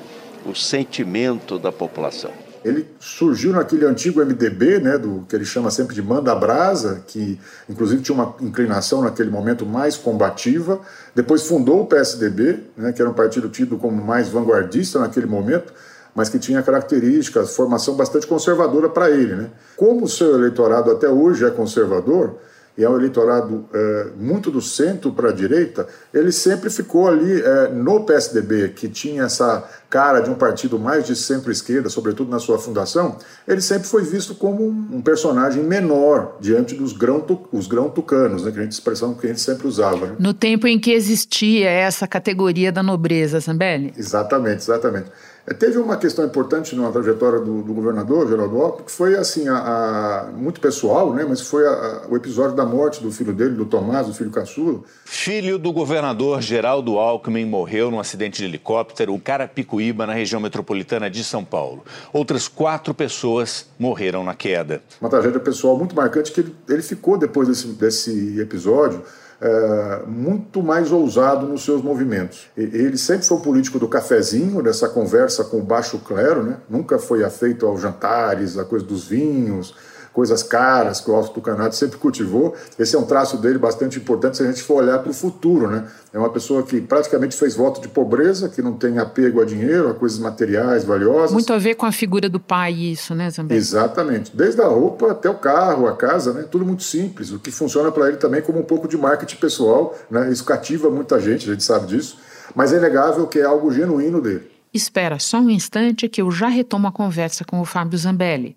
o 0.47 0.55
sentimento 0.55 1.59
da 1.59 1.73
população. 1.73 2.48
Ele 2.65 2.89
surgiu 2.99 3.53
naquele 3.53 3.85
antigo 3.85 4.25
MDB, 4.25 4.79
né, 4.79 4.99
do 4.99 5.25
que 5.29 5.37
ele 5.37 5.45
chama 5.45 5.71
sempre 5.71 5.95
de 5.95 6.03
Manda 6.03 6.35
Brasa, 6.35 7.03
que 7.07 7.39
inclusive 7.69 8.03
tinha 8.03 8.15
uma 8.15 8.35
inclinação 8.41 9.03
naquele 9.03 9.31
momento 9.31 9.65
mais 9.65 9.97
combativa. 9.97 10.81
Depois 11.15 11.43
fundou 11.47 11.83
o 11.83 11.87
PSDB, 11.87 12.61
né, 12.77 12.93
que 12.93 13.01
era 13.01 13.11
um 13.11 13.15
partido 13.15 13.49
tido 13.49 13.77
como 13.77 14.03
mais 14.03 14.29
vanguardista 14.29 14.99
naquele 14.99 15.27
momento, 15.27 15.73
mas 16.15 16.29
que 16.29 16.39
tinha 16.39 16.63
características, 16.63 17.55
formação 17.55 17.95
bastante 17.95 18.27
conservadora 18.27 18.89
para 18.89 19.11
ele. 19.11 19.35
Né? 19.35 19.51
Como 19.77 20.05
o 20.05 20.09
seu 20.09 20.35
eleitorado 20.35 20.91
até 20.91 21.09
hoje 21.09 21.45
é 21.45 21.51
conservador, 21.51 22.39
e 22.79 22.85
é 22.85 22.89
um 22.89 22.97
eleitorado 22.97 23.69
é, 23.75 24.07
muito 24.17 24.53
do 24.53 24.63
centro 24.63 25.13
para 25.13 25.31
a 25.31 25.33
direita, 25.33 25.89
ele 26.15 26.31
sempre 26.31 26.71
ficou 26.71 27.09
ali 27.09 27.43
é, 27.43 27.69
no 27.71 28.05
PSDB, 28.05 28.69
que 28.69 28.89
tinha 28.89 29.25
essa 29.25 29.69
cara 29.91 30.21
de 30.21 30.31
um 30.31 30.35
partido 30.35 30.79
mais 30.79 31.05
de 31.05 31.17
centro-esquerda, 31.17 31.89
sobretudo 31.89 32.31
na 32.31 32.39
sua 32.39 32.57
fundação, 32.57 33.17
ele 33.49 33.61
sempre 33.61 33.89
foi 33.89 34.05
visto 34.05 34.33
como 34.33 34.69
um 34.69 35.03
personagem 35.03 35.65
menor 35.65 36.37
diante 36.41 36.77
dos 36.77 36.93
grão-tucanos, 36.93 37.67
grão 37.67 38.45
né, 38.45 38.53
que 38.53 38.59
a 38.61 38.63
gente 38.63 38.73
expressão 38.73 39.13
que 39.13 39.27
a 39.27 39.31
gente 39.31 39.41
sempre 39.41 39.67
usava. 39.67 40.07
Né? 40.07 40.17
No 40.21 40.33
tempo 40.33 40.69
em 40.69 40.79
que 40.79 40.93
existia 40.93 41.69
essa 41.69 42.07
categoria 42.07 42.71
da 42.71 42.83
nobreza, 42.83 43.41
Zambelli? 43.41 43.93
Exatamente, 43.97 44.63
exatamente. 44.63 45.11
É, 45.49 45.55
teve 45.55 45.79
uma 45.79 45.97
questão 45.97 46.27
importante 46.27 46.77
na 46.77 46.93
trajetória 46.93 47.39
do, 47.39 47.63
do 47.63 47.73
governador, 47.73 48.29
Geraldo 48.29 48.61
Alckmin, 48.61 48.85
que 48.85 48.93
foi 48.93 49.17
assim, 49.17 49.49
a, 49.49 49.57
a, 49.57 50.31
muito 50.33 50.61
pessoal, 50.61 51.15
né, 51.15 51.25
mas 51.27 51.41
foi 51.41 51.67
a, 51.67 52.03
o 52.11 52.17
episódio 52.17 52.55
da 52.55 52.67
morte 52.67 53.03
do 53.03 53.11
filho 53.11 53.33
dele, 53.33 53.55
do 53.55 53.65
Tomás, 53.65 54.07
o 54.09 54.13
filho 54.13 54.31
caçula. 54.31 54.81
Filho 55.07 55.59
do 55.59 55.73
governador 55.73 56.43
Geraldo 56.43 56.99
Alckmin 56.99 57.47
morreu 57.47 57.91
num 57.91 57.99
acidente 57.99 58.43
de 58.43 58.45
helicóptero 58.45 59.15
em 59.15 59.19
Carapicuíba, 59.19 60.07
na 60.07 60.13
região 60.13 60.39
metropolitana 60.39 61.09
de 61.09 61.25
São 61.25 61.43
Paulo. 61.43 61.83
Outras 62.13 62.47
quatro 62.47 62.93
pessoas 62.93 63.65
morreram 63.79 64.23
na 64.23 64.35
queda. 64.35 64.83
Uma 65.01 65.09
tragédia 65.09 65.41
pessoal 65.41 65.79
muito 65.79 65.97
marcante 65.97 66.31
que 66.31 66.41
ele, 66.41 66.55
ele 66.69 66.83
ficou 66.83 67.17
depois 67.17 67.49
desse, 67.49 67.69
desse 67.69 68.39
episódio 68.39 69.03
é, 69.41 70.03
muito 70.07 70.63
mais 70.63 70.91
ousado 70.91 71.47
nos 71.47 71.65
seus 71.65 71.83
movimentos. 71.83 72.49
Ele 72.57 72.99
sempre 72.99 73.27
foi 73.27 73.39
político 73.39 73.79
do 73.79 73.89
cafezinho, 73.89 74.63
dessa 74.63 74.89
conversa 74.89 75.45
com 75.45 75.59
o 75.59 75.63
baixo 75.63 75.99
clero, 75.99 76.43
né? 76.43 76.57
nunca 76.69 76.99
foi 76.99 77.25
afeito 77.25 77.67
aos 77.67 77.81
jantares, 77.81 78.59
a 78.59 78.65
coisa 78.65 78.85
dos 78.85 79.05
vinhos, 79.05 79.75
coisas 80.19 80.43
caras 80.43 81.01
que 81.01 81.09
o 81.09 81.15
Alto 81.15 81.31
Tucanato 81.31 81.77
sempre 81.77 81.97
cultivou. 81.97 82.53
Esse 82.77 82.97
é 82.97 82.99
um 82.99 83.05
traço 83.05 83.37
dele 83.37 83.57
bastante 83.57 84.01
importante 84.01 84.37
se 84.37 84.43
a 84.43 84.47
gente 84.47 84.65
for 84.65 84.83
olhar 84.83 84.99
para 84.99 85.13
o 85.13 85.15
futuro. 85.15 85.71
Né? 85.71 85.87
É 86.13 86.19
uma 86.19 86.29
pessoa 86.29 86.65
que 86.65 86.81
praticamente 86.81 87.37
fez 87.37 87.55
voto 87.55 87.81
de 87.81 87.87
pobreza, 87.87 88.49
que 88.49 88.61
não 88.61 88.73
tem 88.73 88.99
apego 88.99 89.41
a 89.41 89.45
dinheiro, 89.45 89.89
a 89.89 89.95
coisas 89.95 90.19
materiais 90.19 90.83
valiosas. 90.83 91.31
Muito 91.31 91.53
a 91.53 91.59
ver 91.59 91.77
com 91.77 91.87
a 91.87 91.93
figura 91.93 92.29
do 92.29 92.41
pai, 92.41 92.73
isso, 92.73 93.15
né, 93.15 93.31
Zambé? 93.31 93.55
Exatamente. 93.55 94.37
Desde 94.37 94.61
a 94.61 94.67
roupa 94.67 95.13
até 95.13 95.31
o 95.31 95.37
carro, 95.37 95.87
a 95.87 95.95
casa, 95.95 96.33
né? 96.33 96.45
tudo 96.51 96.67
muito 96.67 96.83
simples, 96.83 97.31
o 97.31 97.39
que 97.39 97.53
funciona 97.53 97.93
para 97.93 98.09
ele 98.09 98.17
também 98.17 98.43
como 98.43 98.59
um 98.59 98.65
pouco 98.65 98.89
de 98.89 98.99
marketing 98.99 99.37
pessoal. 99.37 99.97
Né? 100.11 100.33
Isso 100.33 100.45
cativa 100.45 100.91
muita 100.91 101.21
gente, 101.21 101.49
a 101.49 101.53
gente 101.53 101.63
sabe 101.63 101.87
disso. 101.87 102.19
Mas 102.57 102.73
é 102.73 102.79
inegável 102.79 103.25
que 103.29 103.39
é 103.39 103.45
algo 103.45 103.71
genuíno 103.71 104.21
dele. 104.21 104.51
Espera 104.75 105.21
só 105.21 105.39
um 105.39 105.49
instante 105.49 106.09
que 106.09 106.21
eu 106.21 106.29
já 106.33 106.49
retomo 106.49 106.89
a 106.89 106.93
conversa 106.93 107.45
com 107.45 107.61
o 107.61 107.65
Fábio 107.65 107.97
Zambelli. 107.97 108.57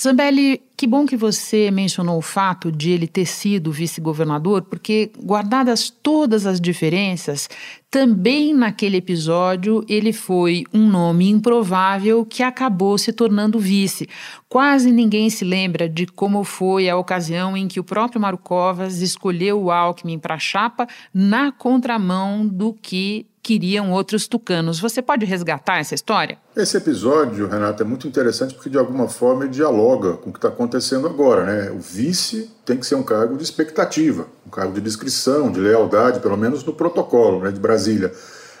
Zambelli, 0.00 0.60
que 0.76 0.86
bom 0.86 1.06
que 1.06 1.16
você 1.16 1.70
mencionou 1.70 2.18
o 2.18 2.22
fato 2.22 2.70
de 2.70 2.90
ele 2.90 3.06
ter 3.06 3.24
sido 3.24 3.72
vice-governador, 3.72 4.62
porque, 4.62 5.10
guardadas 5.18 5.88
todas 5.88 6.44
as 6.44 6.60
diferenças, 6.60 7.48
também 7.90 8.52
naquele 8.52 8.98
episódio 8.98 9.82
ele 9.88 10.12
foi 10.12 10.64
um 10.74 10.86
nome 10.86 11.30
improvável 11.30 12.26
que 12.26 12.42
acabou 12.42 12.98
se 12.98 13.10
tornando 13.10 13.58
vice. 13.58 14.06
Quase 14.50 14.92
ninguém 14.92 15.30
se 15.30 15.46
lembra 15.46 15.88
de 15.88 16.04
como 16.06 16.44
foi 16.44 16.90
a 16.90 16.96
ocasião 16.96 17.56
em 17.56 17.66
que 17.66 17.80
o 17.80 17.84
próprio 17.84 18.20
Mário 18.20 18.38
Covas 18.38 19.00
escolheu 19.00 19.62
o 19.62 19.70
Alckmin 19.70 20.18
para 20.18 20.34
a 20.34 20.38
chapa 20.38 20.86
na 21.12 21.50
contramão 21.50 22.46
do 22.46 22.74
que 22.74 23.24
queriam 23.46 23.92
outros 23.92 24.26
tucanos. 24.26 24.80
Você 24.80 25.00
pode 25.00 25.24
resgatar 25.24 25.78
essa 25.78 25.94
história? 25.94 26.36
Esse 26.56 26.76
episódio, 26.78 27.46
Renato, 27.46 27.80
é 27.80 27.86
muito 27.86 28.08
interessante 28.08 28.52
porque 28.52 28.68
de 28.68 28.76
alguma 28.76 29.06
forma 29.06 29.44
ele 29.44 29.52
dialoga 29.52 30.14
com 30.14 30.30
o 30.30 30.32
que 30.32 30.38
está 30.38 30.48
acontecendo 30.48 31.06
agora. 31.06 31.44
Né? 31.44 31.70
O 31.70 31.78
vice 31.78 32.50
tem 32.64 32.76
que 32.76 32.84
ser 32.84 32.96
um 32.96 33.04
cargo 33.04 33.36
de 33.36 33.44
expectativa, 33.44 34.26
um 34.44 34.50
cargo 34.50 34.72
de 34.72 34.80
discrição, 34.80 35.52
de 35.52 35.60
lealdade, 35.60 36.18
pelo 36.18 36.36
menos 36.36 36.64
no 36.64 36.72
protocolo 36.72 37.38
né, 37.38 37.52
de 37.52 37.60
Brasília. 37.60 38.12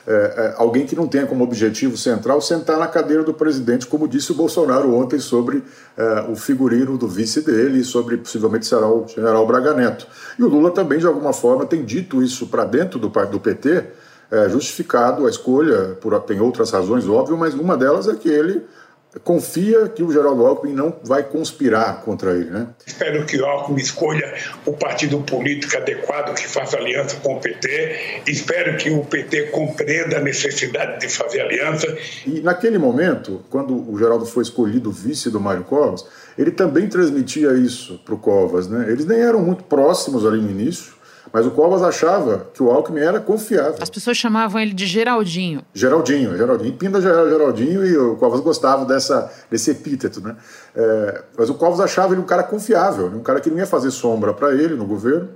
É, 0.06 0.12
é, 0.12 0.54
alguém 0.56 0.86
que 0.86 0.94
não 0.94 1.08
tenha 1.08 1.26
como 1.26 1.42
objetivo 1.42 1.96
central 1.96 2.40
sentar 2.40 2.78
na 2.78 2.86
cadeira 2.86 3.24
do 3.24 3.34
presidente, 3.34 3.88
como 3.88 4.06
disse 4.06 4.30
o 4.30 4.36
Bolsonaro 4.36 4.94
ontem 4.94 5.18
sobre 5.18 5.64
é, 5.96 6.26
o 6.30 6.36
figurino 6.36 6.96
do 6.96 7.08
vice 7.08 7.40
dele 7.40 7.80
e 7.80 7.84
sobre 7.84 8.18
possivelmente 8.18 8.66
será 8.66 8.88
o 8.88 9.04
general 9.08 9.44
Braga 9.48 9.74
Neto. 9.74 10.06
E 10.38 10.44
o 10.44 10.48
Lula 10.48 10.70
também, 10.70 11.00
de 11.00 11.06
alguma 11.08 11.32
forma, 11.32 11.66
tem 11.66 11.84
dito 11.84 12.22
isso 12.22 12.46
para 12.46 12.64
dentro 12.64 13.00
do, 13.00 13.08
do 13.08 13.40
PT, 13.40 13.84
é, 14.30 14.48
justificado 14.48 15.26
a 15.26 15.30
escolha, 15.30 15.96
por, 16.00 16.18
tem 16.22 16.40
outras 16.40 16.70
razões, 16.70 17.08
óbvio, 17.08 17.36
mas 17.36 17.54
uma 17.54 17.76
delas 17.76 18.08
é 18.08 18.14
que 18.14 18.28
ele 18.28 18.64
confia 19.24 19.88
que 19.88 20.02
o 20.02 20.12
Geraldo 20.12 20.44
Alckmin 20.44 20.74
não 20.74 20.94
vai 21.02 21.22
conspirar 21.22 22.02
contra 22.02 22.32
ele, 22.32 22.50
né? 22.50 22.68
Espero 22.86 23.24
que 23.24 23.38
o 23.38 23.46
Alckmin 23.46 23.80
escolha 23.80 24.34
o 24.64 24.72
partido 24.72 25.18
político 25.20 25.76
adequado 25.76 26.34
que 26.34 26.46
faça 26.46 26.76
aliança 26.76 27.16
com 27.16 27.36
o 27.36 27.40
PT. 27.40 28.22
Espero 28.26 28.76
que 28.76 28.90
o 28.90 29.04
PT 29.04 29.44
compreenda 29.44 30.18
a 30.18 30.20
necessidade 30.20 31.00
de 31.00 31.08
fazer 31.08 31.40
aliança. 31.40 31.86
E 32.26 32.40
naquele 32.40 32.78
momento, 32.78 33.44
quando 33.48 33.90
o 33.90 33.98
Geraldo 33.98 34.26
foi 34.26 34.42
escolhido 34.42 34.90
vice 34.90 35.30
do 35.30 35.40
Mário 35.40 35.64
Covas, 35.64 36.04
ele 36.36 36.50
também 36.50 36.88
transmitia 36.88 37.54
isso 37.54 38.00
para 38.04 38.14
o 38.14 38.18
Covas, 38.18 38.68
né? 38.68 38.86
Eles 38.90 39.06
nem 39.06 39.20
eram 39.20 39.40
muito 39.40 39.64
próximos 39.64 40.26
ali 40.26 40.40
no 40.40 40.50
início, 40.50 40.95
mas 41.36 41.44
o 41.44 41.50
Covas 41.50 41.82
achava 41.82 42.46
que 42.54 42.62
o 42.62 42.70
Alckmin 42.70 43.00
era 43.00 43.20
confiável. 43.20 43.74
As 43.78 43.90
pessoas 43.90 44.16
chamavam 44.16 44.58
ele 44.58 44.72
de 44.72 44.86
Geraldinho. 44.86 45.60
Geraldinho, 45.74 46.34
Geraldinho. 46.34 46.72
Pinda 46.72 46.98
Geraldinho 46.98 47.86
e 47.86 47.94
o 47.94 48.16
Covas 48.16 48.40
gostava 48.40 48.86
dessa, 48.86 49.30
desse 49.50 49.70
epíteto, 49.70 50.22
né? 50.22 50.34
É, 50.74 51.24
mas 51.36 51.50
o 51.50 51.54
Covas 51.54 51.78
achava 51.78 52.14
ele 52.14 52.22
um 52.22 52.24
cara 52.24 52.42
confiável, 52.42 53.08
um 53.08 53.20
cara 53.20 53.38
que 53.38 53.50
não 53.50 53.58
ia 53.58 53.66
fazer 53.66 53.90
sombra 53.90 54.32
para 54.32 54.54
ele 54.54 54.76
no 54.76 54.86
governo. 54.86 55.28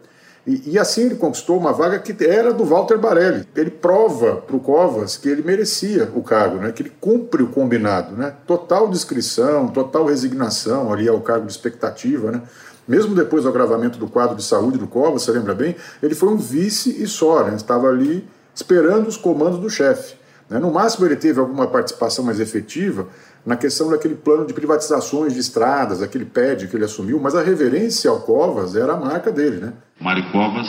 E, 0.46 0.70
e, 0.70 0.78
assim 0.78 1.02
ele 1.02 1.16
conquistou 1.16 1.58
uma 1.58 1.70
vaga 1.70 1.98
que 1.98 2.16
era 2.24 2.50
do 2.50 2.64
Walter 2.64 2.96
Barelli. 2.96 3.46
Ele 3.54 3.70
prova 3.70 4.36
para 4.36 4.56
o 4.56 4.60
Covas 4.60 5.18
que 5.18 5.28
ele 5.28 5.42
merecia 5.42 6.10
o 6.14 6.22
cargo, 6.22 6.56
né? 6.56 6.72
que 6.72 6.80
ele 6.80 6.92
cumpre 6.98 7.42
o 7.42 7.48
combinado. 7.48 8.16
Né? 8.16 8.32
Total 8.46 8.88
discrição, 8.88 9.68
total 9.68 10.06
resignação 10.06 10.90
ali 10.90 11.06
ao 11.06 11.20
cargo 11.20 11.44
de 11.44 11.52
expectativa. 11.52 12.30
Né? 12.30 12.40
Mesmo 12.86 13.14
depois 13.14 13.44
do 13.44 13.48
agravamento 13.48 13.98
do 13.98 14.08
quadro 14.08 14.36
de 14.36 14.42
saúde 14.42 14.78
do 14.78 14.86
Covas, 14.86 15.22
você 15.22 15.32
lembra 15.32 15.54
bem, 15.54 15.76
ele 16.02 16.14
foi 16.14 16.28
um 16.28 16.36
vice 16.36 17.02
e 17.02 17.06
só, 17.06 17.44
né? 17.44 17.54
estava 17.54 17.88
ali 17.88 18.26
esperando 18.54 19.06
os 19.06 19.16
comandos 19.16 19.58
do 19.58 19.70
chefe. 19.70 20.14
Né? 20.48 20.58
No 20.58 20.72
máximo, 20.72 21.06
ele 21.06 21.16
teve 21.16 21.38
alguma 21.38 21.68
participação 21.68 22.24
mais 22.24 22.40
efetiva 22.40 23.06
na 23.46 23.56
questão 23.56 23.88
daquele 23.88 24.16
plano 24.16 24.46
de 24.46 24.52
privatizações 24.52 25.32
de 25.32 25.40
estradas, 25.40 26.02
aquele 26.02 26.24
PED 26.24 26.66
que 26.66 26.76
ele 26.76 26.84
assumiu, 26.84 27.18
mas 27.20 27.34
a 27.34 27.42
reverência 27.42 28.10
ao 28.10 28.20
Covas 28.20 28.74
era 28.74 28.92
a 28.92 28.96
marca 28.96 29.30
dele. 29.30 29.58
Né? 29.58 29.72
Mário 30.00 30.30
Covas 30.32 30.66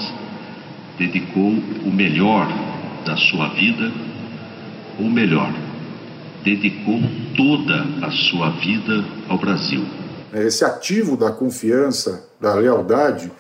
dedicou 0.98 1.50
o 1.86 1.92
melhor 1.92 2.48
da 3.06 3.18
sua 3.18 3.50
vida, 3.56 3.92
ou 5.00 5.10
melhor, 5.10 5.52
dedicou 6.44 7.00
toda 7.36 8.06
a 8.06 8.12
sua 8.12 8.52
vida 8.60 9.04
ao 9.28 9.40
Brasil 9.40 10.01
esse 10.34 10.64
ativo 10.64 11.18
da 11.18 11.32
confiança, 11.32 12.26
da 12.40 12.54
lealdade, 12.54 13.32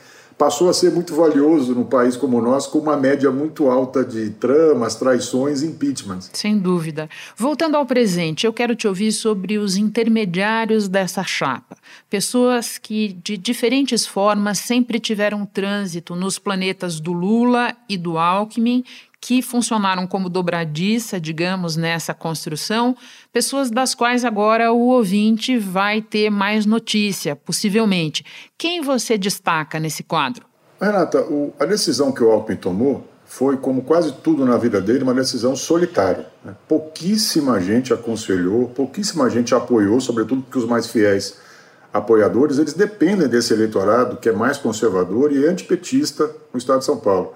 passou 0.41 0.69
a 0.69 0.73
ser 0.73 0.91
muito 0.91 1.13
valioso 1.13 1.75
num 1.75 1.83
país 1.83 2.17
como 2.17 2.39
o 2.39 2.41
nosso, 2.41 2.71
com 2.71 2.79
uma 2.79 2.97
média 2.97 3.29
muito 3.29 3.69
alta 3.69 4.03
de 4.03 4.31
tramas, 4.31 4.95
traições 4.95 5.61
e 5.61 5.67
impeachments. 5.67 6.31
Sem 6.33 6.57
dúvida. 6.57 7.07
Voltando 7.37 7.77
ao 7.77 7.85
presente, 7.85 8.47
eu 8.47 8.51
quero 8.51 8.75
te 8.75 8.87
ouvir 8.87 9.11
sobre 9.11 9.59
os 9.59 9.77
intermediários 9.77 10.87
dessa 10.87 11.23
chapa. 11.23 11.77
Pessoas 12.09 12.79
que, 12.79 13.13
de 13.23 13.37
diferentes 13.37 14.07
formas, 14.07 14.57
sempre 14.57 14.99
tiveram 14.99 15.45
trânsito 15.45 16.15
nos 16.15 16.39
planetas 16.39 16.99
do 16.99 17.13
Lula 17.13 17.75
e 17.87 17.95
do 17.95 18.17
Alckmin 18.17 18.83
que 19.21 19.43
funcionaram 19.43 20.07
como 20.07 20.27
dobradiça, 20.27 21.21
digamos, 21.21 21.77
nessa 21.77 22.11
construção, 22.11 22.97
pessoas 23.31 23.69
das 23.69 23.93
quais 23.93 24.25
agora 24.25 24.73
o 24.73 24.87
ouvinte 24.87 25.59
vai 25.59 26.01
ter 26.01 26.31
mais 26.31 26.65
notícia, 26.65 27.35
possivelmente. 27.35 28.25
Quem 28.57 28.81
você 28.81 29.19
destaca 29.19 29.79
nesse 29.79 30.01
quadro? 30.01 30.47
Renata, 30.81 31.21
o, 31.21 31.53
a 31.59 31.65
decisão 31.65 32.11
que 32.11 32.23
o 32.23 32.31
Alckmin 32.31 32.57
tomou 32.57 33.07
foi, 33.23 33.55
como 33.55 33.83
quase 33.83 34.11
tudo 34.11 34.43
na 34.43 34.57
vida 34.57 34.81
dele, 34.81 35.03
uma 35.03 35.13
decisão 35.13 35.55
solitária. 35.55 36.25
Né? 36.43 36.55
Pouquíssima 36.67 37.61
gente 37.61 37.93
aconselhou, 37.93 38.69
pouquíssima 38.69 39.29
gente 39.29 39.53
apoiou, 39.53 40.01
sobretudo 40.01 40.41
porque 40.41 40.57
os 40.57 40.65
mais 40.65 40.87
fiéis 40.87 41.37
apoiadores, 41.93 42.57
eles 42.57 42.73
dependem 42.73 43.27
desse 43.27 43.53
eleitorado 43.53 44.17
que 44.17 44.29
é 44.29 44.31
mais 44.31 44.57
conservador 44.57 45.31
e 45.31 45.45
antipetista 45.45 46.29
no 46.51 46.57
estado 46.57 46.79
de 46.79 46.85
São 46.85 46.97
Paulo. 46.97 47.33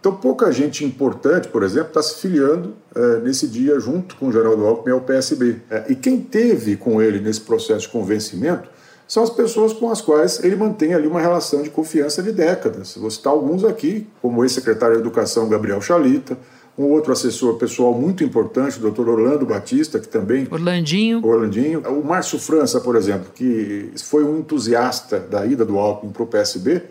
Então, 0.00 0.14
pouca 0.14 0.50
gente 0.50 0.82
importante, 0.82 1.48
por 1.48 1.62
exemplo, 1.62 1.88
está 1.88 2.02
se 2.02 2.22
filiando 2.22 2.74
é, 2.94 3.18
nesse 3.18 3.46
dia 3.46 3.78
junto 3.78 4.16
com 4.16 4.28
o 4.28 4.32
Geraldo 4.32 4.66
Alckmin 4.66 4.94
ao 4.94 5.02
PSB. 5.02 5.56
É, 5.70 5.84
e 5.90 5.94
quem 5.94 6.18
teve 6.18 6.76
com 6.76 7.02
ele 7.02 7.20
nesse 7.20 7.42
processo 7.42 7.82
de 7.82 7.88
convencimento 7.90 8.68
são 9.06 9.22
as 9.22 9.28
pessoas 9.28 9.74
com 9.74 9.90
as 9.90 10.00
quais 10.00 10.42
ele 10.42 10.56
mantém 10.56 10.94
ali 10.94 11.06
uma 11.06 11.20
relação 11.20 11.62
de 11.62 11.68
confiança 11.68 12.22
de 12.22 12.32
décadas. 12.32 12.96
Vou 12.96 13.10
citar 13.10 13.32
alguns 13.32 13.62
aqui, 13.62 14.06
como 14.22 14.40
o 14.40 14.44
ex-secretário 14.44 14.94
de 14.94 15.02
Educação 15.02 15.48
Gabriel 15.48 15.82
Chalita, 15.82 16.38
um 16.78 16.84
outro 16.84 17.12
assessor 17.12 17.56
pessoal 17.56 17.92
muito 17.92 18.24
importante, 18.24 18.78
o 18.78 18.80
doutor 18.80 19.06
Orlando 19.06 19.44
Batista, 19.44 19.98
que 19.98 20.08
também... 20.08 20.48
Orlandinho. 20.50 21.26
Orlandinho. 21.26 21.80
O 21.80 22.02
Márcio 22.02 22.38
França, 22.38 22.80
por 22.80 22.96
exemplo, 22.96 23.30
que 23.34 23.90
foi 24.02 24.24
um 24.24 24.38
entusiasta 24.38 25.20
da 25.20 25.44
ida 25.44 25.62
do 25.62 25.78
Alckmin 25.78 26.10
para 26.10 26.22
o 26.22 26.26
PSB, 26.26 26.82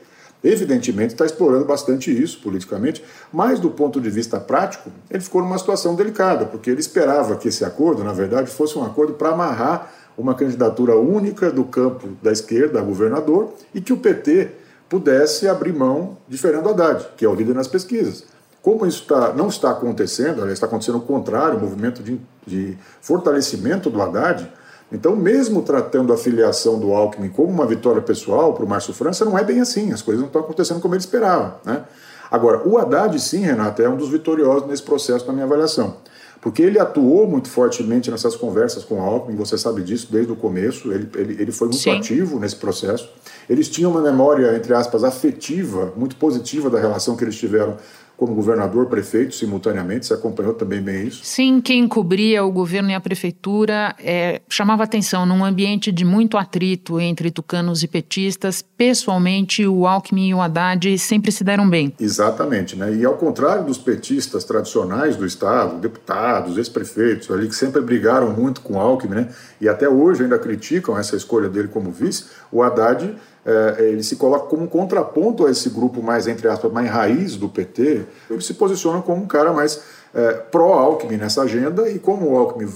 evidentemente 0.44 1.14
está 1.14 1.26
explorando 1.26 1.66
bastante 1.66 2.12
isso 2.12 2.40
politicamente, 2.42 3.04
mas 3.32 3.60
do 3.60 3.70
ponto 3.70 4.00
de 4.00 4.10
vista 4.10 4.40
prático, 4.40 4.90
ele 5.10 5.22
ficou 5.22 5.42
numa 5.42 5.58
situação 5.58 5.96
delicada, 5.96 6.46
porque 6.46 6.70
ele 6.70 6.80
esperava 6.80 7.36
que 7.36 7.48
esse 7.48 7.66
acordo, 7.66 8.04
na 8.04 8.14
verdade, 8.14 8.50
fosse 8.50 8.78
um 8.78 8.84
acordo 8.84 9.14
para 9.14 9.30
amarrar 9.30 9.92
uma 10.18 10.36
candidatura 10.36 10.98
única 10.98 11.52
do 11.52 11.64
campo 11.64 12.10
da 12.22 12.32
esquerda 12.32 12.80
a 12.80 12.82
governador 12.82 13.54
e 13.74 13.80
que 13.80 13.94
o 13.94 13.98
PT 13.98 14.52
pudesse 14.90 15.48
abrir 15.48 15.74
mão 15.74 16.18
de 16.28 16.38
Fernando 16.38 16.70
Haddad, 16.70 17.10
que 17.16 17.24
é 17.24 17.30
o 17.30 17.36
líder 17.36 17.54
nas 17.54 17.68
pesquisas. 17.68 18.26
Como 18.62 18.86
isso 18.86 19.06
tá, 19.06 19.34
não 19.34 19.48
está 19.48 19.72
acontecendo, 19.72 20.42
aliás, 20.42 20.54
está 20.54 20.66
acontecendo 20.66 20.98
o 20.98 21.02
contrário, 21.02 21.58
o 21.58 21.62
movimento 21.62 22.04
de, 22.04 22.20
de 22.46 22.78
fortalecimento 23.00 23.90
do 23.90 24.02
Haddad, 24.02 24.52
então, 24.92 25.16
mesmo 25.16 25.62
tratando 25.62 26.12
a 26.12 26.18
filiação 26.18 26.80
do 26.80 26.94
Alckmin 26.94 27.30
como 27.30 27.50
uma 27.50 27.66
vitória 27.66 28.02
pessoal 28.02 28.54
para 28.54 28.66
o 28.66 28.68
Márcio 28.68 28.94
França, 28.94 29.24
não 29.24 29.38
é 29.38 29.44
bem 29.44 29.60
assim, 29.60 29.94
as 29.94 30.02
coisas 30.02 30.22
não 30.22 30.28
estão 30.28 30.42
acontecendo 30.42 30.80
como 30.80 30.96
ele 30.96 31.02
esperava. 31.02 31.60
Né? 31.64 31.84
Agora, 32.32 32.68
o 32.68 32.78
Haddad, 32.78 33.20
sim, 33.20 33.42
Renato, 33.42 33.82
é 33.82 33.90
um 33.90 33.96
dos 33.96 34.10
vitoriosos 34.10 34.68
nesse 34.68 34.84
processo, 34.84 35.28
na 35.28 35.34
minha 35.34 35.46
avaliação. 35.46 35.98
Porque 36.42 36.62
ele 36.62 36.80
atuou 36.80 37.28
muito 37.28 37.50
fortemente 37.50 38.10
nessas 38.10 38.36
conversas 38.36 38.84
com 38.86 38.96
o 38.96 39.02
Alckmin, 39.02 39.36
você 39.36 39.58
sabe 39.58 39.84
disso 39.84 40.08
desde 40.10 40.32
o 40.32 40.36
começo, 40.36 40.92
ele, 40.92 41.10
ele, 41.16 41.42
ele 41.42 41.52
foi 41.52 41.68
muito 41.68 41.82
Sim. 41.82 41.98
ativo 41.98 42.40
nesse 42.40 42.56
processo. 42.56 43.10
Eles 43.50 43.68
tinham 43.68 43.92
uma 43.92 44.02
memória, 44.02 44.56
entre 44.56 44.74
aspas, 44.74 45.04
afetiva, 45.04 45.92
muito 45.98 46.16
positiva 46.16 46.70
da 46.70 46.80
relação 46.80 47.16
que 47.18 47.24
eles 47.24 47.36
tiveram 47.36 47.76
como 48.20 48.36
governador, 48.36 48.88
prefeito, 48.88 49.34
simultaneamente. 49.34 50.06
Você 50.06 50.14
acompanhou 50.14 50.54
também 50.54 50.82
bem 50.82 51.08
isso? 51.08 51.22
Sim, 51.24 51.62
quem 51.62 51.88
cobria 51.88 52.44
o 52.44 52.52
governo 52.52 52.90
e 52.90 52.94
a 52.94 53.00
prefeitura 53.00 53.96
é, 53.98 54.42
chamava 54.50 54.84
atenção 54.84 55.26
num 55.26 55.46
ambiente 55.46 55.90
de 55.90 56.04
muito 56.04 56.38
atrito 56.38 57.00
entre 57.00 57.32
tucanos 57.32 57.82
e 57.82 57.88
petistas. 57.88 58.62
Pessoalmente, 58.62 59.66
o 59.66 59.88
Alckmin 59.88 60.28
e 60.28 60.34
o 60.34 60.42
Haddad 60.42 61.00
sempre 61.00 61.32
se 61.32 61.46
deram 61.46 61.70
bem. 61.70 61.94
Exatamente, 61.98 62.76
né? 62.76 62.94
E 62.94 63.06
ao 63.06 63.16
contrário 63.16 63.64
dos 63.64 63.78
petistas 63.78 64.44
tradicionais 64.44 65.16
do 65.16 65.26
Estado, 65.26 65.80
deputados, 65.80 66.58
ex-prefeitos 66.58 67.32
ali 67.32 67.48
que 67.48 67.56
sempre 67.56 67.80
brigaram 67.80 68.34
muito 68.34 68.60
com 68.60 68.74
o 68.74 68.80
Alckmin, 68.82 69.16
né? 69.16 69.30
E 69.62 69.70
até 69.70 69.88
hoje 69.88 70.24
ainda 70.24 70.38
criticam 70.38 70.98
essa 70.98 71.16
escolha 71.16 71.48
dele 71.48 71.70
como 71.70 71.90
vice, 71.90 72.26
o 72.52 72.62
Haddad 72.62 73.16
é, 73.50 73.90
ele 73.90 74.04
se 74.04 74.16
coloca 74.16 74.46
como 74.46 74.64
um 74.64 74.68
contraponto 74.68 75.46
a 75.48 75.52
esse 75.52 75.70
grupo 75.70 76.04
mais, 76.04 76.28
entre 76.28 76.48
aspas, 76.48 76.72
mais 76.72 76.90
raiz 76.90 77.36
do 77.36 77.50
PT, 77.50 78.06
ele 78.30 78.42
se 78.42 78.54
posiciona 78.54 79.02
como 79.02 79.24
um 79.24 79.28
cara 79.28 79.52
mais 79.52 79.82
é, 80.14 80.34
pró-Alckmin 80.34 81.18
nessa 81.18 81.42
agenda 81.42 81.90
e 81.90 81.98
como 81.98 82.32
o 82.32 82.38
Alckmin, 82.38 82.72